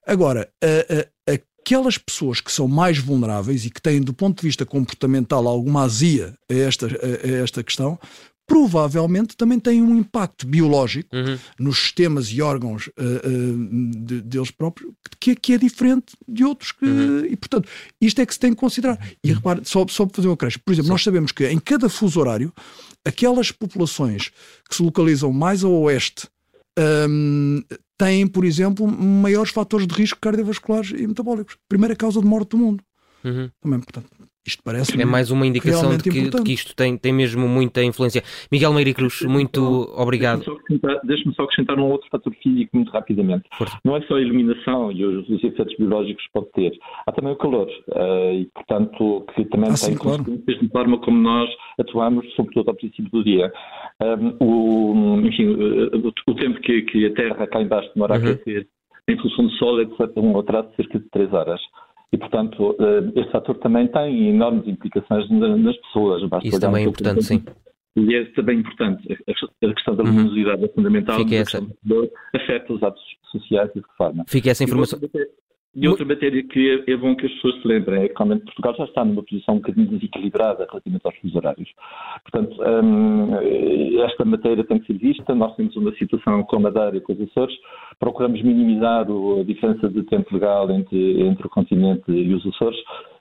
Agora, 0.07 0.51
a, 0.63 1.33
a, 1.33 1.41
aquelas 1.61 1.99
pessoas 1.99 2.41
que 2.41 2.51
são 2.51 2.67
mais 2.67 2.99
vulneráveis 2.99 3.65
e 3.65 3.71
que 3.71 3.81
têm, 3.81 4.01
do 4.01 4.13
ponto 4.13 4.41
de 4.41 4.47
vista 4.47 4.67
comportamental, 4.67 5.47
alguma 5.47 5.83
azia 5.83 6.35
a 6.51 6.55
esta, 6.55 6.87
a, 6.87 7.29
esta 7.43 7.63
questão, 7.63 7.99
provavelmente 8.51 9.37
também 9.37 9.61
têm 9.61 9.81
um 9.81 9.97
impacto 9.97 10.45
biológico 10.45 11.15
Uhum. 11.15 11.39
nos 11.57 11.79
sistemas 11.79 12.27
e 12.33 12.43
órgãos 12.43 12.89
uh, 12.89 12.93
uh, 12.99 14.05
de, 14.05 14.21
deles 14.23 14.51
próprios 14.51 14.93
que, 15.21 15.37
que, 15.37 15.53
é 15.53 15.59
diferente 15.59 16.17
de 16.27 16.45
outros. 16.45 16.73
Que, 16.73 16.85
Uhum. 16.85 17.25
E, 17.27 17.37
portanto, 17.37 17.69
isto 18.01 18.21
é 18.21 18.27
que 18.27 18.35
se 18.35 18.41
tem 18.41 18.51
que 18.53 18.59
considerar. 18.59 18.99
E 19.23 19.33
repare, 19.33 19.61
só, 19.63 19.87
só 19.89 20.05
para 20.05 20.17
fazer 20.17 20.29
uma 20.29 20.37
creche, 20.37 20.59
por 20.59 20.73
exemplo, 20.73 20.87
Sim. 20.87 20.93
nós 20.93 21.05
sabemos 21.05 21.31
que 21.31 21.47
em 21.47 21.61
cada 21.61 21.89
fuso 21.89 22.19
horário, 22.19 22.53
aquelas 23.05 23.53
populações 23.53 24.33
que 24.69 24.75
se 24.75 24.83
localizam 24.83 25.33
mais 25.33 25.63
a 25.63 25.69
oeste 25.69 26.27
um, 27.09 27.63
têm, 27.99 28.27
por 28.27 28.45
exemplo, 28.45 28.87
maiores 28.87 29.53
fatores 29.53 29.87
de 29.87 29.95
risco 29.95 30.19
cardiovasculares 30.21 30.91
e 30.91 31.07
metabólicos. 31.07 31.57
Primeira 31.69 31.95
causa 31.95 32.21
de 32.21 32.27
morte 32.27 32.51
do 32.51 32.59
mundo. 32.59 32.83
Uhum. 33.25 33.51
Também, 33.61 33.81
portanto, 33.81 34.09
isto 34.47 34.63
parece 34.65 35.01
É 35.01 35.05
mais 35.05 35.31
uma 35.31 35.47
indicação 35.47 35.97
de 35.97 36.03
que, 36.03 36.31
de 36.31 36.43
que, 36.43 36.53
isto 36.53 36.75
tem, 36.75 36.97
tem 36.97 37.13
mesmo 37.13 37.47
muita 37.47 37.85
influência. 37.85 38.23
Miguel 38.51 38.73
Meire 38.73 38.95
Cruz, 38.95 39.21
muito 39.23 39.61
obrigado. 39.95 40.43
Deixe-me 41.05 41.35
só, 41.35 41.45
acrescentar 41.45 41.79
um 41.79 41.91
outro 41.91 42.09
fator 42.11 42.35
físico 42.43 42.71
muito 42.75 42.91
rapidamente. 42.91 43.45
Força. 43.57 43.79
Não 43.85 43.97
é 43.97 44.03
só 44.03 44.17
a 44.17 44.21
iluminação 44.21 44.91
e 44.93 45.05
os, 45.05 45.29
os, 45.29 45.45
efeitos 45.45 45.77
biológicos 45.77 46.25
que 46.25 46.33
pode 46.33 46.51
ter, 46.53 46.73
há 47.07 47.13
também 47.13 47.33
o 47.33 47.37
calor 47.37 47.69
uh, 47.69 48.33
e, 48.33 48.47
portanto, 48.55 49.27
que 49.35 49.45
também 49.47 49.71
ah, 49.71 49.75
tem 49.75 49.97
consequências 49.97 50.45
claro. 50.45 50.63
de 50.63 50.69
forma 50.69 50.99
como 50.99 51.21
nós 51.21 51.51
atuamos, 51.79 52.27
sobretudo 52.35 52.71
ao 52.71 52.77
princípio 52.77 53.11
do 53.11 53.23
dia. 53.23 53.53
Um, 54.03 54.37
o, 54.41 55.21
enfim, 55.21 55.47
o, 55.47 56.09
o, 56.09 56.35
tempo 56.35 56.61
que, 56.61 56.83
que, 56.83 57.07
a 57.07 57.15
Terra 57.15 57.47
cá 57.47 57.61
embaixo 57.61 57.91
demora 57.95 58.19
uhum. 58.19 58.29
a 58.29 58.31
aquecer 58.31 58.67
em 59.09 59.21
função 59.21 59.47
do 59.47 59.53
Sol 59.53 59.81
é 59.81 59.85
de 59.85 60.21
um 60.21 60.39
atraso 60.39 60.71
de 60.71 60.77
cerca 60.77 60.99
de 60.99 61.09
3 61.11 61.33
horas. 61.33 61.61
E, 62.13 62.19
portanto, 62.19 62.77
este 63.15 63.31
fator 63.31 63.57
também 63.59 63.87
tem 63.89 64.31
enormes 64.31 64.67
implicações 64.67 65.31
nas 65.31 65.77
pessoas. 65.77 66.29
Basta 66.29 66.49
Isso 66.49 66.61
também 66.61 66.85
é 66.85 66.89
importante, 66.89 67.23
sim. 67.23 67.45
E 67.97 68.15
é 68.15 68.25
também 68.33 68.59
importante. 68.59 69.19
A 69.29 69.75
questão 69.75 69.95
da 69.95 70.03
luminosidade 70.03 70.63
uhum. 70.63 70.65
é 70.65 70.69
fundamental. 70.69 71.19
Fica 71.19 71.35
essa. 71.37 71.59
Afeta 72.35 72.73
os 72.73 72.83
hábitos 72.83 73.05
sociais 73.31 73.71
e 73.71 73.79
de 73.79 73.83
que 73.83 73.97
forma. 73.97 74.25
Fica 74.29 74.51
essa 74.51 74.65
informação. 74.65 74.99
E 75.73 75.87
outra 75.87 76.05
matéria 76.05 76.43
que 76.43 76.85
é 76.89 76.97
bom 76.97 77.15
que 77.15 77.27
as 77.27 77.33
pessoas 77.35 77.63
se 77.63 77.69
lembrem 77.69 78.03
é 78.03 78.09
que 78.09 78.15
realmente 78.17 78.45
Portugal 78.45 78.75
já 78.77 78.85
está 78.85 79.05
numa 79.05 79.23
posição 79.23 79.55
um 79.55 79.59
bocadinho 79.59 79.87
desequilibrada 79.87 80.67
relativamente 80.69 81.07
aos 81.07 81.17
fusos 81.19 81.37
horários. 81.37 81.71
Portanto, 82.25 82.57
hum, 82.61 83.37
esta 84.05 84.25
matéria 84.25 84.65
tem 84.65 84.81
que 84.81 84.87
ser 84.89 84.99
vista. 84.99 85.33
Nós 85.33 85.55
temos 85.55 85.77
uma 85.77 85.93
situação 85.95 86.43
com 86.43 86.57
a 86.57 86.61
Madeira 86.61 86.97
e 86.97 87.01
com 87.01 87.13
os 87.13 87.21
Açores. 87.21 87.57
Procuramos 88.01 88.43
minimizar 88.43 89.07
a 89.07 89.45
diferença 89.45 89.89
de 89.89 90.03
tempo 90.05 90.35
legal 90.35 90.69
entre, 90.73 91.23
entre 91.23 91.47
o 91.47 91.51
continente 91.51 92.11
e 92.11 92.35
os 92.35 92.45
Açores. 92.47 92.79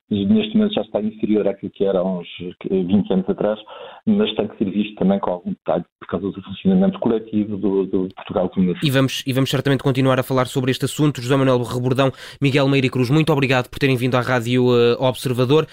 Neste 0.10 0.56
momento 0.58 0.74
já 0.74 0.82
está 0.82 1.02
inferior 1.02 1.48
àquilo 1.48 1.72
que 1.72 1.86
era 1.86 2.00
há 2.00 2.04
uns 2.04 2.28
20 2.69 3.13
anos 3.13 3.30
atrás, 3.30 3.60
mas 4.06 4.34
tem 4.36 4.48
que 4.48 4.58
ser 4.58 4.72
visto 4.72 4.95
também 4.95 5.19
com 5.19 5.32
algum 5.32 5.52
detalhe 5.52 5.86
por 6.00 6.08
causa 6.08 6.32
do 6.32 6.41
funcionamento 6.41 7.00
coletivo 7.00 7.58
do, 7.58 7.86
do 7.86 8.10
Portugal 8.15 8.50
como 8.50 8.76
e 8.82 8.89
vamos 8.89 9.24
E 9.26 9.34
vamos 9.34 9.50
certamente 9.50 9.84
continuar 9.84 10.19
a 10.19 10.24
falar 10.24 10.48
sobre 10.48 10.72
este 10.72 10.86
assunto. 10.86 11.22
José 11.22 11.36
Manuel 11.36 11.62
Rebordão, 11.63 12.12
Miguel 12.41 12.67
Meire 12.67 12.89
Cruz, 12.89 13.10
muito 13.10 13.32
obrigado 13.32 13.69
por 13.69 13.80
terem 13.80 13.95
vindo 13.95 14.15
à 14.15 14.22
Rádio 14.22 14.65
uh, 14.65 15.02
Observador. 15.04 15.67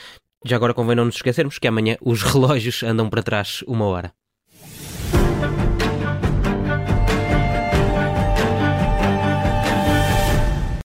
Já 0.45 0.57
agora 0.57 0.75
convém 0.75 0.97
não 0.97 1.07
nos 1.07 1.17
esquecermos 1.17 1.59
que 1.59 1.67
amanhã 1.67 1.97
os 2.01 2.23
relógios 2.33 2.83
andam 2.83 3.09
para 3.09 3.23
trás 3.23 3.65
uma 3.67 3.87
hora. 3.87 4.13